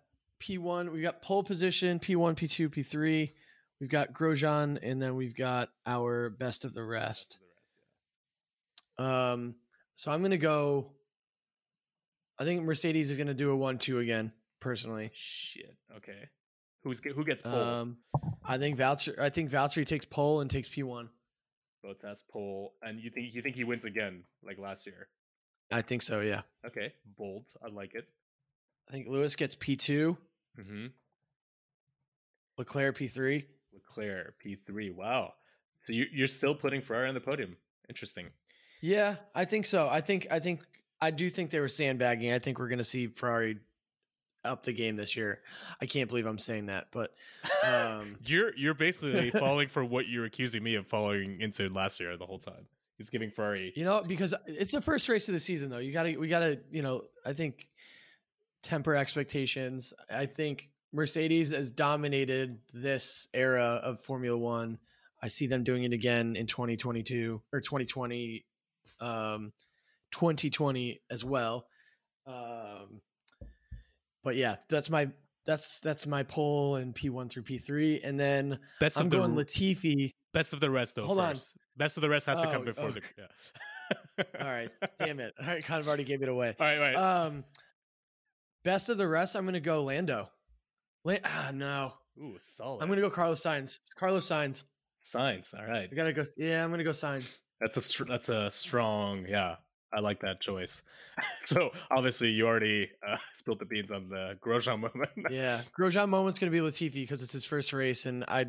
[0.42, 0.92] P1.
[0.92, 2.00] We've got pole position.
[2.00, 3.32] P1, P2, P3.
[3.80, 7.38] We've got Grosjean, and then we've got our best of the rest.
[8.98, 9.56] Um.
[9.96, 10.91] So I'm gonna go.
[12.38, 14.32] I think Mercedes is gonna do a one-two again.
[14.60, 15.76] Personally, Shit.
[15.98, 16.30] Okay.
[16.84, 17.54] Who's who gets pole?
[17.56, 17.98] um,
[18.43, 19.18] I think Valtteri.
[19.20, 21.08] I think Valtteri takes pole and takes P1.
[21.84, 25.08] Both that's pole, and you think you think he wins again like last year?
[25.72, 26.22] I think so.
[26.22, 26.41] Yeah.
[26.66, 27.48] Okay, bold.
[27.64, 28.08] I like it.
[28.88, 30.18] I think Lewis gets P2,
[30.60, 30.86] Mm-hmm.
[32.58, 33.46] Leclerc P3.
[33.74, 34.89] Leclerc P three.
[34.91, 35.34] Wow.
[35.84, 37.56] So you you're still putting Ferrari on the podium.
[37.89, 38.28] Interesting.
[38.86, 39.90] Yeah, I think so.
[39.90, 40.62] I think I think
[41.02, 42.32] I do think they were sandbagging.
[42.32, 43.58] I think we're going to see Ferrari
[44.44, 45.42] up the game this year.
[45.82, 47.12] I can't believe I'm saying that, but
[47.66, 52.16] um You're you're basically falling for what you're accusing me of falling into last year
[52.16, 52.68] the whole time.
[53.00, 53.74] He's giving Ferrari.
[53.76, 55.80] you know because it's the first race of the season though.
[55.80, 57.68] You got to we got to, you know, I think
[58.62, 59.96] temper expectations.
[60.12, 64.78] I think Mercedes has dominated this era of Formula 1.
[65.24, 68.46] I see them doing it again in 2022 or 2020
[69.00, 69.52] um
[70.12, 71.68] 2020 as well.
[72.28, 73.02] Um
[74.24, 75.10] but yeah, that's my
[75.46, 79.36] that's that's my poll in P1 through P3 and then Best I'm of the going
[79.36, 80.12] Latifi.
[80.34, 81.06] best of the rest though.
[81.06, 81.36] Hold on.
[81.78, 82.91] Best of the rest has to Oh, come before oh.
[82.91, 83.02] the.
[83.18, 84.24] Yeah.
[84.41, 85.34] All right, damn it.
[85.39, 86.56] I kind of already gave it away.
[86.60, 86.76] All right.
[86.76, 86.96] All right.
[87.26, 87.43] Um,
[88.64, 90.30] best of the rest, I'm going to go Lando.
[91.04, 92.82] La- ah, no, Ooh, solid.
[92.82, 93.78] I'm gonna go Carlos Sainz.
[93.96, 94.64] Carlos Sainz.
[95.04, 95.54] Sainz.
[95.54, 95.88] All right.
[95.91, 96.24] I gotta go.
[96.38, 97.38] Yeah, I'm gonna go Sainz.
[97.62, 99.26] That's a str- that's a strong.
[99.28, 99.56] Yeah,
[99.93, 100.84] I like that choice.
[101.43, 105.12] so obviously, you already uh, spilled the beans on the Grosjean moment.
[105.30, 108.47] Yeah, Grosjean moment's gonna be Latifi because it's his first race, and I,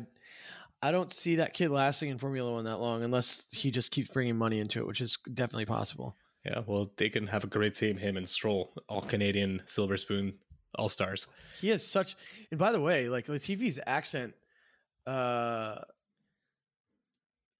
[0.81, 4.09] I don't see that kid lasting in Formula One that long unless he just keeps
[4.09, 6.15] bringing money into it, which is definitely possible.
[6.45, 7.97] Yeah, well, they can have a great team.
[7.97, 10.35] Him and Stroll, all Canadian Silver Spoon
[10.75, 11.27] All Stars.
[11.59, 12.15] He has such.
[12.51, 14.33] And by the way, like Latifi's accent,
[15.05, 15.79] uh,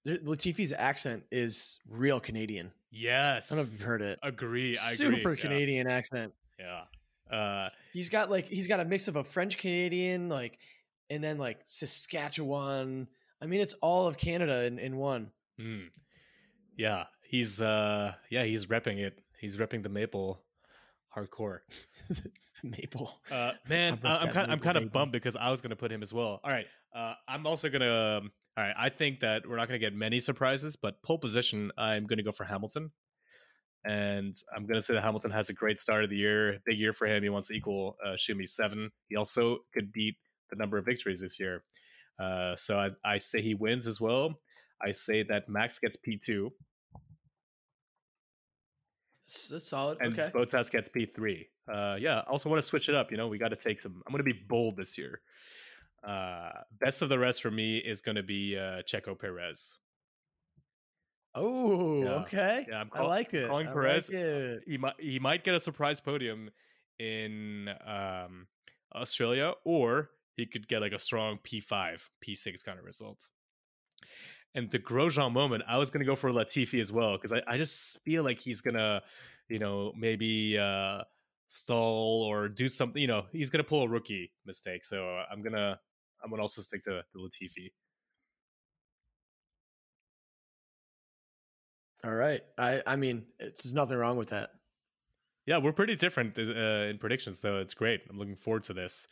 [0.08, 2.72] Latifi's accent is real Canadian.
[2.92, 4.20] Yes, I don't know if you've heard it.
[4.24, 4.72] Agree.
[4.72, 5.38] I Super agree.
[5.38, 6.34] Canadian accent.
[6.60, 6.84] Yeah.
[7.32, 7.38] yeah.
[7.38, 10.60] Uh, he's got like he's got a mix of a French Canadian, like,
[11.10, 13.08] and then like Saskatchewan.
[13.42, 15.32] I mean, it's all of Canada in, in one.
[15.60, 15.88] mm.
[16.78, 19.20] Yeah, he's uh, yeah, he's repping it.
[19.40, 20.42] He's repping the maple
[21.18, 21.60] hardcore.
[22.10, 23.20] it's the maple.
[23.32, 26.04] Uh, man, I I'm kind I'm kind of bummed because I was gonna put him
[26.04, 26.40] as well.
[26.44, 28.20] All right, uh, I'm also gonna.
[28.20, 31.72] Um, all right, I think that we're not gonna get many surprises, but pole position,
[31.78, 32.92] I'm gonna go for Hamilton,
[33.86, 36.94] and I'm gonna say that Hamilton has a great start of the year, big year
[36.94, 37.24] for him.
[37.24, 38.92] He wants to equal uh, Schumi seven.
[39.10, 40.16] He also could beat
[40.50, 41.64] the number of victories this year.
[42.20, 44.34] Uh, so I, I say he wins as well.
[44.82, 46.52] I say that Max gets P two
[49.28, 49.98] That's, solid.
[50.02, 50.32] and okay.
[50.34, 51.48] Bottas gets P three.
[51.72, 53.12] Uh, yeah, also want to switch it up.
[53.12, 54.02] You know, we got to take some.
[54.08, 55.22] I'm going to be bold this year.
[56.08, 59.74] Uh, best of the rest for me is going to be uh, Checo Perez.
[61.36, 62.10] Oh, Yeah.
[62.22, 62.66] okay.
[62.70, 63.48] Yeah, I'm I like it.
[63.48, 64.10] calling I Perez.
[64.10, 64.64] like it.
[64.66, 66.50] He might he might get a surprise podium
[67.00, 68.48] in um,
[68.96, 73.28] Australia, or he could get like a strong P5, P6 kind of result.
[74.56, 77.42] And the Grosjean moment, I was going to go for Latifi as well because I,
[77.48, 79.04] I just feel like he's gonna,
[79.50, 81.04] you know, maybe uh,
[81.48, 83.02] stall or do something.
[83.02, 84.84] You know, he's gonna pull a rookie mistake.
[84.84, 85.80] So I'm gonna
[86.24, 87.72] I'm gonna also stick to the Latifi.
[92.04, 92.42] All right.
[92.58, 94.52] I I mean, it's, there's nothing wrong with that.
[95.46, 96.42] Yeah, we're pretty different uh,
[96.90, 97.60] in predictions, though.
[97.60, 98.02] It's great.
[98.10, 99.08] I'm looking forward to this.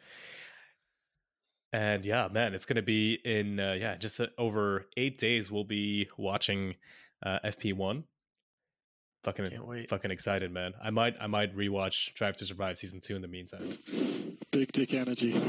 [1.74, 5.52] And yeah, man, it's going to be in uh, yeah, just uh, over eight days.
[5.52, 6.76] We'll be watching
[7.26, 8.04] uh, FP1.
[9.24, 9.90] Fucking, Can't wait.
[9.90, 10.74] fucking excited, man.
[10.82, 13.78] I might, I might rewatch Drive to Survive season two in the meantime.
[14.52, 15.34] Big dick energy.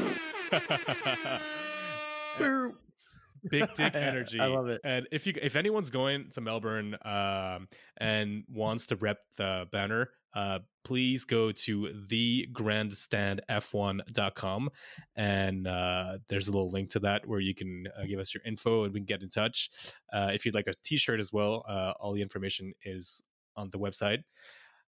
[3.51, 4.41] Big dick energy.
[4.41, 4.81] I love it.
[4.83, 10.11] And if you if anyone's going to Melbourne um, and wants to rep the banner,
[10.35, 14.71] uh, please go to thegrandstandf1.com
[15.17, 18.43] and uh, there's a little link to that where you can uh, give us your
[18.45, 19.71] info and we can get in touch.
[20.13, 23.21] Uh, if you'd like a T-shirt as well, uh, all the information is
[23.57, 24.23] on the website.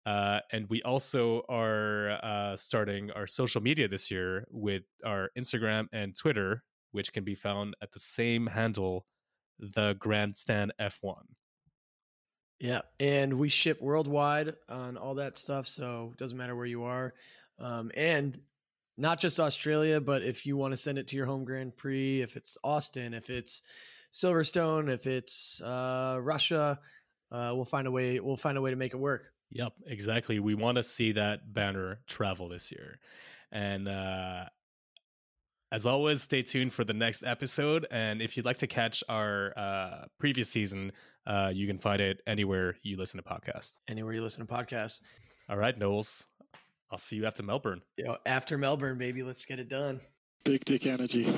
[0.07, 2.19] Uh, and we also are
[2.57, 6.63] starting our social media this year with our Instagram and Twitter,
[6.93, 9.05] which can be found at the same handle,
[9.59, 11.25] the Grandstand F1.
[12.61, 16.85] Yeah, and we ship worldwide on all that stuff, so it doesn't matter where you
[16.85, 17.15] are.
[17.59, 18.39] Um, and
[18.99, 22.21] not just Australia, but if you want to send it to your home Grand Prix,
[22.21, 23.63] if it's Austin, if it's
[24.13, 26.79] Silverstone, if it's uh, Russia,
[27.33, 28.21] uh, we'll find a way.
[28.21, 29.33] We'll find a way to make it work.
[29.53, 30.39] Yep, exactly.
[30.39, 32.99] We want to see that banner travel this year.
[33.51, 34.45] And uh,
[35.73, 37.87] as always, stay tuned for the next episode.
[37.91, 40.93] And if you'd like to catch our uh, previous season,
[41.27, 43.77] uh, you can find it anywhere you listen to podcasts.
[43.89, 45.03] Anywhere you listen to podcasts,
[45.49, 46.25] All right, Knowles.
[46.91, 47.83] I'll see you after Melbourne.
[47.97, 50.01] you know, after Melbourne, baby, let's get it done.
[50.45, 51.33] Big dick energy.